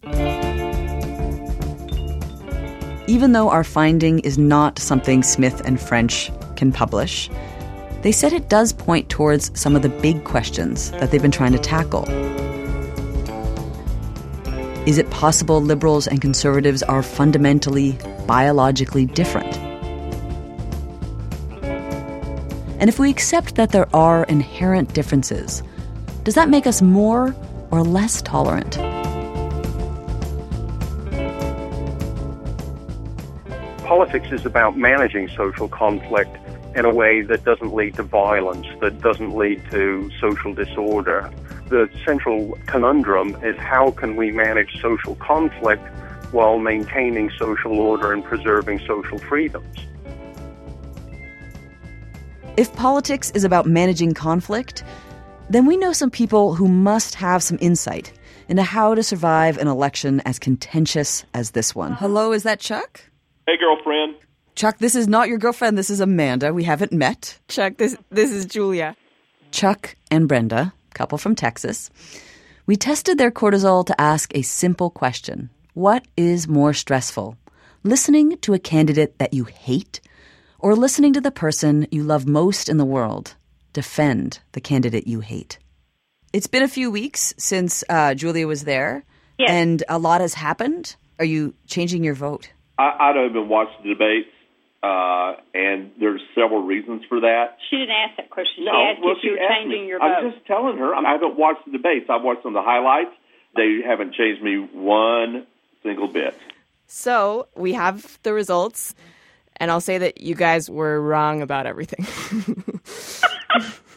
Even 3.08 3.34
though 3.34 3.50
our 3.50 3.64
finding 3.64 4.18
is 4.20 4.40
not 4.40 4.80
something 4.80 5.22
Smith 5.22 5.62
and 5.64 5.80
French 5.80 6.32
can 6.56 6.72
publish, 6.72 7.30
they 8.02 8.12
said 8.12 8.34
it 8.34 8.50
does 8.50 8.74
point 8.74 9.10
towards 9.10 9.52
some 9.60 9.76
of 9.76 9.84
the 9.84 9.90
big 9.90 10.24
questions 10.24 10.90
that 10.92 11.12
they've 11.12 11.22
been 11.22 11.30
trying 11.30 11.52
to 11.52 11.60
tackle. 11.60 12.06
Is 14.88 14.98
it 14.98 15.08
possible 15.12 15.62
liberals 15.62 16.08
and 16.08 16.20
conservatives 16.20 16.82
are 16.84 17.04
fundamentally, 17.04 17.98
biologically 18.26 19.06
different? 19.06 19.56
And 22.80 22.90
if 22.90 22.98
we 22.98 23.12
accept 23.12 23.54
that 23.56 23.72
there 23.72 23.88
are 23.96 24.24
inherent 24.26 24.96
differences, 24.96 25.62
does 26.24 26.34
that 26.34 26.50
make 26.50 26.66
us 26.66 26.82
more 26.82 27.36
or 27.70 27.84
less 27.84 28.24
tolerant? 28.24 28.80
Politics 33.96 34.30
is 34.34 34.46
about 34.46 34.78
managing 34.78 35.30
social 35.30 35.70
conflict 35.70 36.36
in 36.76 36.84
a 36.84 36.94
way 36.94 37.22
that 37.22 37.46
doesn't 37.46 37.74
lead 37.74 37.96
to 37.96 38.04
violence, 38.04 38.68
that 38.82 39.00
doesn't 39.00 39.34
lead 39.34 39.64
to 39.72 40.12
social 40.20 40.54
disorder. 40.54 41.32
The 41.70 41.90
central 42.06 42.58
conundrum 42.66 43.38
is 43.42 43.56
how 43.56 43.92
can 43.92 44.18
we 44.18 44.32
manage 44.32 44.82
social 44.82 45.16
conflict 45.16 45.82
while 46.34 46.60
maintaining 46.60 47.32
social 47.40 47.80
order 47.80 48.12
and 48.12 48.22
preserving 48.22 48.80
social 48.80 49.18
freedoms? 49.18 49.78
If 52.58 52.76
politics 52.76 53.32
is 53.32 53.46
about 53.46 53.66
managing 53.66 54.14
conflict, 54.14 54.84
then 55.50 55.66
we 55.66 55.78
know 55.78 55.94
some 55.94 56.12
people 56.12 56.54
who 56.54 56.68
must 56.68 57.16
have 57.16 57.42
some 57.42 57.58
insight 57.62 58.12
into 58.50 58.64
how 58.64 58.94
to 58.94 59.02
survive 59.02 59.58
an 59.58 59.70
election 59.70 60.22
as 60.26 60.38
contentious 60.38 61.24
as 61.34 61.52
this 61.52 61.74
one. 61.74 61.94
Hello, 61.94 62.34
is 62.34 62.44
that 62.44 62.60
Chuck? 62.60 63.00
Hey, 63.48 63.58
girlfriend. 63.58 64.16
Chuck, 64.56 64.78
this 64.80 64.96
is 64.96 65.08
not 65.08 65.28
your 65.28 65.38
girlfriend. 65.38 65.78
This 65.78 65.90
is 65.90 66.00
Amanda. 66.00 66.54
We 66.54 66.64
haven't 66.64 66.92
met. 66.92 67.40
Chuck, 67.48 67.78
this 67.78 67.96
this 68.10 68.32
is 68.32 68.46
Julia. 68.46 68.96
Chuck 69.52 69.96
and 70.10 70.28
Brenda, 70.28 70.74
couple 70.94 71.18
from 71.18 71.36
Texas. 71.36 71.90
We 72.66 72.76
tested 72.76 73.18
their 73.18 73.32
cortisol 73.32 73.86
to 73.86 74.02
ask 74.02 74.32
a 74.36 74.42
simple 74.42 74.90
question. 74.90 75.50
What 75.74 76.06
is 76.18 76.48
more 76.48 76.74
stressful? 76.74 77.38
Listening 77.84 78.38
to 78.40 78.54
a 78.54 78.60
candidate 78.60 79.20
that 79.20 79.34
you 79.34 79.44
hate 79.44 80.00
or 80.60 80.76
listening 80.76 81.14
to 81.14 81.22
the 81.22 81.32
person 81.32 81.86
you 81.92 82.04
love 82.04 82.26
most 82.26 82.70
in 82.70 82.78
the 82.78 82.86
world 82.86 83.36
defend 83.74 84.40
the 84.54 84.62
candidate 84.62 85.06
you 85.06 85.20
hate? 85.20 85.60
It's 86.34 86.48
been 86.48 86.64
a 86.64 86.68
few 86.68 86.90
weeks 86.90 87.34
since 87.38 87.84
uh, 87.90 88.16
Julia 88.16 88.48
was 88.48 88.64
there, 88.64 89.04
Yes. 89.38 89.50
and 89.52 89.84
a 89.90 90.00
lot 90.00 90.22
has 90.22 90.34
happened. 90.34 90.96
Are 91.20 91.26
you 91.26 91.54
changing 91.68 92.04
your 92.04 92.16
vote? 92.16 92.50
I, 92.78 93.10
I 93.10 93.14
don't 93.14 93.30
even 93.30 93.50
watch 93.50 93.70
the 93.82 93.90
debates, 93.90 94.30
uh, 94.84 95.36
and 95.54 95.92
there's 96.00 96.22
several 96.36 96.62
reasons 96.62 97.04
for 97.08 97.22
that. 97.22 97.58
She 97.70 97.78
didn't 97.78 97.92
ask 97.92 98.18
that 98.18 98.30
question. 98.30 98.66
no, 98.66 98.72
she 98.72 98.92
asked 98.92 99.02
well, 99.04 99.16
if 99.18 99.24
you 99.24 99.32
were 99.32 99.48
changing 99.50 99.82
me. 99.84 99.88
your 99.88 100.02
I'm 100.02 100.32
just 100.32 100.46
telling 100.46 100.78
her. 100.78 100.94
I 100.94 101.12
haven't 101.12 101.38
watched 101.38 101.66
the 101.66 101.72
debates. 101.72 102.06
I've 102.10 102.24
watched 102.24 102.44
some 102.44 102.56
of 102.56 102.64
the 102.64 102.68
highlights. 102.68 103.12
They 103.56 103.82
haven't 103.86 104.14
changed 104.14 104.44
me 104.44 104.58
one 104.74 105.48
single 105.82 106.08
bit. 106.08 106.36
So 106.88 107.48
we 107.56 107.74
have 107.74 108.20
the 108.24 108.34
results, 108.34 108.94
and 109.58 109.72
I'll 109.72 109.82
say 109.82 109.98
that 109.98 110.22
you 110.22 110.36
guys 110.36 110.70
were 110.70 111.02
wrong 111.02 111.42
about 111.42 111.66
everything. 111.66 112.06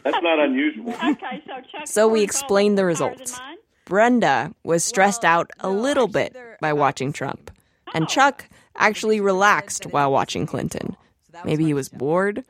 That's 0.05 0.23
not 0.23 0.39
unusual. 0.39 0.93
okay, 1.05 1.43
so 1.47 1.53
Chuck. 1.71 1.87
so 1.87 2.09
we 2.09 2.23
explained 2.23 2.79
the 2.79 2.85
results. 2.85 3.39
Brenda 3.85 4.55
was 4.65 4.85
stressed 4.85 5.25
out 5.25 5.51
a 5.61 5.69
little 5.69 6.07
bit 6.07 6.37
by 6.61 6.73
watching 6.73 7.13
Trump, 7.13 7.51
and 7.95 8.09
Chuck 8.09 8.47
actually 8.79 9.21
relaxed 9.21 9.85
while 9.87 10.11
watching 10.11 10.47
Clinton. 10.47 10.97
Maybe 11.45 11.65
he 11.65 11.75
was 11.75 11.89
bored. 11.89 12.45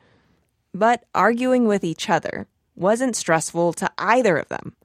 But 0.73 1.03
arguing 1.13 1.67
with 1.67 1.83
each 1.83 2.09
other 2.09 2.47
wasn't 2.75 3.15
stressful 3.15 3.73
to 3.73 3.91
either 3.97 4.37
of 4.37 4.47
them. 4.49 4.75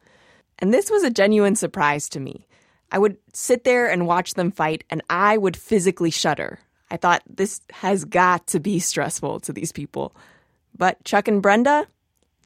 And 0.59 0.73
this 0.73 0.91
was 0.91 1.03
a 1.03 1.11
genuine 1.11 1.57
surprise 1.57 2.09
to 2.11 2.21
me. 2.21 2.47
I 2.91 2.99
would 2.99 3.17
sit 3.33 3.65
there 3.65 3.91
and 3.91 4.07
watch 4.07 4.35
them 4.35 4.51
fight, 4.51 4.85
and 4.89 5.03
I 5.11 5.37
would 5.37 5.57
physically 5.57 6.11
shudder. 6.11 6.61
I 6.91 6.97
thought 6.97 7.23
this 7.29 7.61
has 7.73 8.05
got 8.05 8.47
to 8.49 8.61
be 8.61 8.79
stressful 8.79 9.41
to 9.41 9.53
these 9.53 9.73
people. 9.73 10.15
But 10.77 11.03
Chuck 11.05 11.29
and 11.29 11.43
Brenda, 11.43 11.87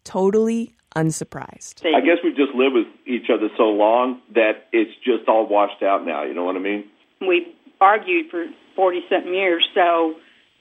totally 0.04 0.74
unsurprised. 0.96 1.82
I 1.84 2.00
guess 2.00 2.18
we've 2.24 2.36
just 2.36 2.54
lived 2.54 2.74
with 2.74 2.86
each 3.06 3.30
other 3.32 3.48
so 3.56 3.64
long 3.64 4.20
that 4.34 4.68
it's 4.72 4.94
just 5.04 5.28
all 5.28 5.46
washed 5.46 5.82
out 5.82 6.06
now. 6.06 6.24
You 6.24 6.34
know 6.34 6.44
what 6.44 6.56
I 6.56 6.60
mean? 6.60 6.84
We've 7.20 7.46
argued 7.80 8.30
for 8.30 8.46
40 8.78 9.00
something 9.10 9.34
years, 9.34 9.68
so 9.74 10.14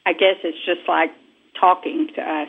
I 0.04 0.14
guess 0.14 0.38
it's 0.44 0.58
just 0.66 0.88
like 0.88 1.12
talking 1.62 2.08
to 2.16 2.22
us. 2.22 2.48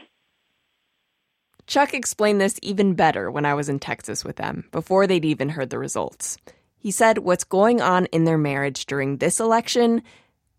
Chuck 1.67 1.93
explained 1.93 2.41
this 2.41 2.59
even 2.63 2.95
better 2.95 3.31
when 3.31 3.45
I 3.45 3.53
was 3.53 3.69
in 3.69 3.79
Texas 3.79 4.25
with 4.25 4.37
them, 4.37 4.65
before 4.73 5.07
they'd 5.07 5.27
even 5.27 5.51
heard 5.51 5.69
the 5.69 5.79
results. 5.79 6.39
He 6.79 6.91
said 6.91 7.19
what's 7.19 7.45
going 7.45 7.83
on 7.83 8.07
in 8.07 8.25
their 8.25 8.39
marriage 8.39 8.87
during 8.87 9.19
this 9.19 9.41
election, 9.41 10.01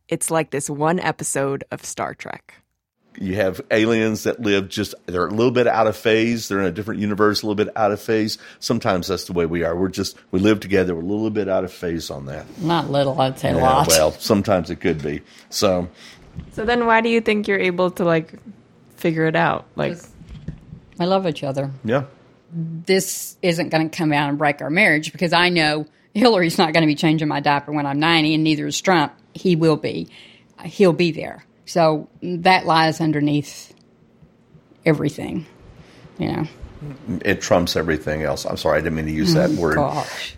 it's 0.07 0.29
like 0.29 0.51
this 0.51 0.69
one 0.69 0.99
episode 0.99 1.63
of 1.71 1.83
Star 1.83 2.13
Trek. 2.13 2.53
You 3.21 3.35
have 3.35 3.59
aliens 3.69 4.23
that 4.23 4.39
live 4.39 4.69
just, 4.69 4.95
they're 5.05 5.27
a 5.27 5.29
little 5.29 5.51
bit 5.51 5.67
out 5.67 5.87
of 5.87 5.97
phase. 5.97 6.47
They're 6.47 6.59
in 6.59 6.65
a 6.65 6.71
different 6.71 7.01
universe, 7.01 7.41
a 7.41 7.45
little 7.45 7.55
bit 7.63 7.75
out 7.75 7.91
of 7.91 7.99
phase. 8.01 8.37
Sometimes 8.59 9.07
that's 9.07 9.25
the 9.25 9.33
way 9.33 9.45
we 9.45 9.63
are. 9.63 9.75
We're 9.75 9.89
just, 9.89 10.17
we 10.31 10.39
live 10.39 10.61
together. 10.61 10.95
We're 10.95 11.01
a 11.01 11.05
little 11.05 11.29
bit 11.29 11.49
out 11.49 11.65
of 11.65 11.73
phase 11.73 12.09
on 12.09 12.27
that. 12.27 12.45
Not 12.61 12.89
little, 12.89 13.19
I'd 13.19 13.37
say 13.37 13.51
a 13.51 13.57
lot. 13.57 13.87
Well, 13.89 14.11
sometimes 14.13 14.69
it 14.69 14.77
could 14.77 15.03
be. 15.03 15.21
So, 15.49 15.89
So 16.53 16.63
then 16.63 16.85
why 16.85 17.01
do 17.01 17.09
you 17.09 17.19
think 17.19 17.47
you're 17.49 17.59
able 17.59 17.91
to 17.91 18.05
like 18.05 18.33
figure 18.95 19.25
it 19.25 19.35
out? 19.35 19.65
Like 19.75 19.97
I 20.99 21.05
love 21.05 21.27
each 21.27 21.43
other. 21.43 21.71
yeah. 21.83 22.05
This 22.51 23.37
isn't 23.41 23.69
going 23.69 23.89
to 23.89 23.95
come 23.95 24.11
out 24.11 24.29
and 24.29 24.37
break 24.37 24.61
our 24.61 24.69
marriage 24.71 25.11
because 25.11 25.33
I 25.33 25.49
know 25.49 25.85
Hillary's 26.15 26.57
not 26.57 26.73
going 26.73 26.81
to 26.81 26.87
be 26.87 26.95
changing 26.95 27.27
my 27.27 27.41
diaper 27.41 27.71
when 27.71 27.85
I'm 27.85 27.99
90, 27.99 28.33
and 28.33 28.43
neither 28.43 28.65
is 28.65 28.81
Trump. 28.81 29.13
He 29.35 29.55
will 29.55 29.77
be. 29.77 30.07
he'll 30.65 30.93
be 30.93 31.11
there. 31.11 31.43
So 31.69 32.09
that 32.23 32.65
lies 32.65 32.99
underneath 32.99 33.75
everything, 34.87 35.45
you 36.17 36.27
know. 36.31 36.47
It 37.23 37.41
trumps 37.41 37.75
everything 37.75 38.23
else. 38.23 38.43
I'm 38.43 38.57
sorry, 38.57 38.79
I 38.79 38.81
didn't 38.81 38.95
mean 38.95 39.05
to 39.05 39.11
use 39.11 39.35
that 39.35 39.51
Mm, 39.51 39.57
word. 39.59 39.75
Gosh. 39.75 40.35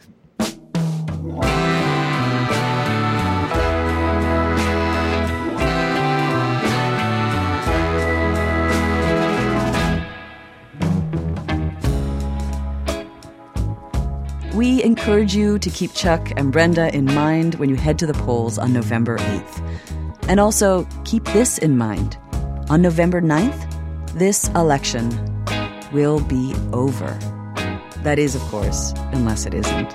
We 14.54 14.84
encourage 14.84 15.34
you 15.34 15.60
to 15.60 15.70
keep 15.70 15.94
Chuck 15.94 16.34
and 16.36 16.52
Brenda 16.52 16.94
in 16.94 17.06
mind 17.06 17.56
when 17.56 17.70
you 17.70 17.78
head 17.78 17.98
to 18.00 18.06
the 18.06 18.14
polls 18.16 18.58
on 18.58 18.74
November 18.74 19.18
8th. 19.18 20.11
And 20.32 20.40
also, 20.40 20.88
keep 21.04 21.26
this 21.26 21.58
in 21.58 21.78
mind. 21.78 22.18
On 22.70 22.82
November 22.82 23.22
9th, 23.22 24.14
this 24.14 24.48
election 24.56 25.10
will 25.92 26.22
be 26.22 26.56
over. 26.72 27.20
That 28.04 28.18
is, 28.18 28.34
of 28.34 28.42
course, 28.44 28.94
unless 29.12 29.46
it 29.46 29.54
isn't. 29.54 29.90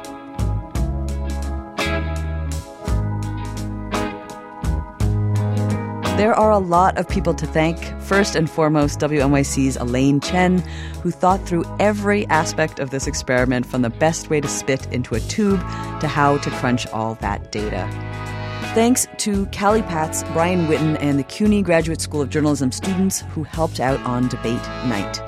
There 6.19 6.35
are 6.35 6.51
a 6.51 6.59
lot 6.59 6.99
of 6.99 7.09
people 7.09 7.33
to 7.33 7.47
thank. 7.47 7.79
First 8.03 8.37
and 8.37 8.51
foremost, 8.51 9.01
WNYC's 9.01 9.79
Elaine 9.79 10.21
Chen, 10.21 10.59
who 11.03 11.13
thought 11.13 11.49
through 11.49 11.65
every 11.81 12.27
aspect 12.27 12.79
of 12.79 12.91
this 12.91 13.07
experiment 13.07 13.65
from 13.65 13.81
the 13.81 13.89
best 13.89 14.29
way 14.29 14.43
to 14.43 14.49
spit 14.49 14.87
into 14.93 15.15
a 15.15 15.21
tube 15.21 15.61
to 16.01 16.09
how 16.09 16.37
to 16.37 16.51
crunch 16.51 16.87
all 16.89 17.15
that 17.23 17.53
data. 17.53 17.89
Thanks 18.77 19.07
to 19.17 19.47
Callie 19.59 19.81
Patz, 19.81 20.23
Brian 20.35 20.67
Witten, 20.67 20.99
and 21.01 21.19
the 21.19 21.23
CUNY 21.23 21.63
Graduate 21.63 21.99
School 21.99 22.21
of 22.21 22.29
Journalism 22.29 22.71
students 22.71 23.23
who 23.31 23.43
helped 23.43 23.81
out 23.81 23.99
on 24.01 24.29
debate 24.29 24.63
night. 24.85 25.19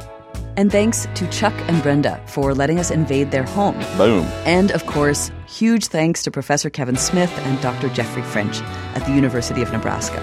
And 0.58 0.70
thanks 0.70 1.06
to 1.14 1.26
Chuck 1.30 1.54
and 1.66 1.82
Brenda 1.82 2.22
for 2.26 2.52
letting 2.52 2.78
us 2.78 2.90
invade 2.90 3.30
their 3.30 3.44
home. 3.44 3.78
Boom. 3.96 4.26
And 4.44 4.70
of 4.72 4.84
course, 4.84 5.30
huge 5.46 5.86
thanks 5.86 6.22
to 6.24 6.30
Professor 6.30 6.68
Kevin 6.68 6.96
Smith 6.96 7.32
and 7.46 7.58
Dr. 7.62 7.88
Jeffrey 7.88 8.20
French 8.20 8.60
at 8.94 9.06
the 9.06 9.14
University 9.14 9.62
of 9.62 9.72
Nebraska. 9.72 10.20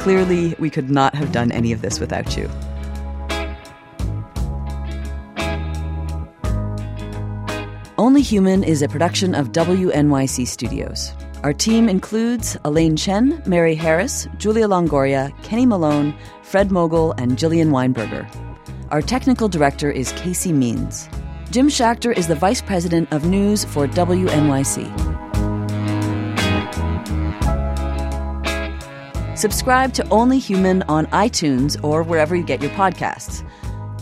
Clearly, 0.00 0.56
we 0.58 0.68
could 0.68 0.90
not 0.90 1.14
have 1.14 1.30
done 1.30 1.52
any 1.52 1.70
of 1.70 1.80
this 1.80 2.00
without 2.00 2.36
you. 2.36 2.50
Only 7.96 8.22
Human 8.22 8.64
is 8.64 8.82
a 8.82 8.88
production 8.88 9.36
of 9.36 9.52
WNYC 9.52 10.44
Studios. 10.48 11.12
Our 11.44 11.52
team 11.52 11.88
includes 11.88 12.56
Elaine 12.64 12.96
Chen, 12.96 13.40
Mary 13.46 13.76
Harris, 13.76 14.26
Julia 14.38 14.66
Longoria, 14.66 15.30
Kenny 15.44 15.66
Malone, 15.66 16.12
Fred 16.42 16.72
Mogul, 16.72 17.12
and 17.12 17.38
Jillian 17.38 17.70
Weinberger. 17.70 18.28
Our 18.90 19.00
technical 19.00 19.48
director 19.48 19.90
is 19.90 20.12
Casey 20.12 20.52
Means. 20.52 21.08
Jim 21.50 21.68
Schachter 21.68 22.16
is 22.16 22.26
the 22.26 22.34
Vice 22.34 22.60
President 22.60 23.12
of 23.12 23.24
News 23.24 23.64
for 23.64 23.86
WNYC. 23.86 25.16
Subscribe 29.38 29.94
to 29.94 30.08
Only 30.08 30.40
Human 30.40 30.82
on 30.88 31.06
iTunes 31.06 31.82
or 31.84 32.02
wherever 32.02 32.34
you 32.34 32.42
get 32.42 32.60
your 32.60 32.72
podcasts. 32.72 33.48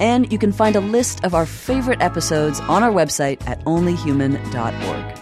And 0.00 0.32
you 0.32 0.38
can 0.38 0.52
find 0.52 0.74
a 0.74 0.80
list 0.80 1.22
of 1.24 1.34
our 1.34 1.44
favorite 1.44 2.00
episodes 2.00 2.60
on 2.60 2.82
our 2.82 2.90
website 2.90 3.46
at 3.46 3.62
onlyhuman.org. 3.64 5.15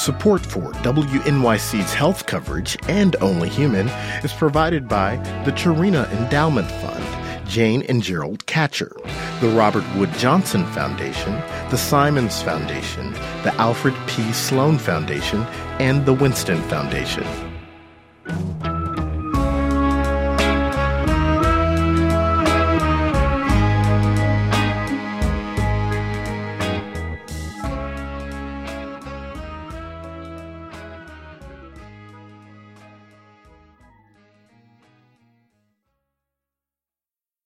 Support 0.00 0.46
for 0.46 0.72
WNYC's 0.82 1.92
health 1.92 2.24
coverage 2.24 2.78
and 2.88 3.16
Only 3.16 3.50
Human 3.50 3.88
is 4.24 4.32
provided 4.32 4.88
by 4.88 5.16
the 5.44 5.52
Charina 5.52 6.10
Endowment 6.12 6.70
Fund, 6.70 7.46
Jane 7.46 7.82
and 7.82 8.02
Gerald 8.02 8.46
Katcher, 8.46 8.94
the 9.42 9.50
Robert 9.50 9.84
Wood 9.96 10.10
Johnson 10.14 10.64
Foundation, 10.72 11.34
the 11.68 11.76
Simons 11.76 12.40
Foundation, 12.40 13.12
the 13.42 13.54
Alfred 13.58 13.94
P. 14.06 14.32
Sloan 14.32 14.78
Foundation, 14.78 15.42
and 15.80 16.06
the 16.06 16.14
Winston 16.14 16.62
Foundation. 16.70 17.49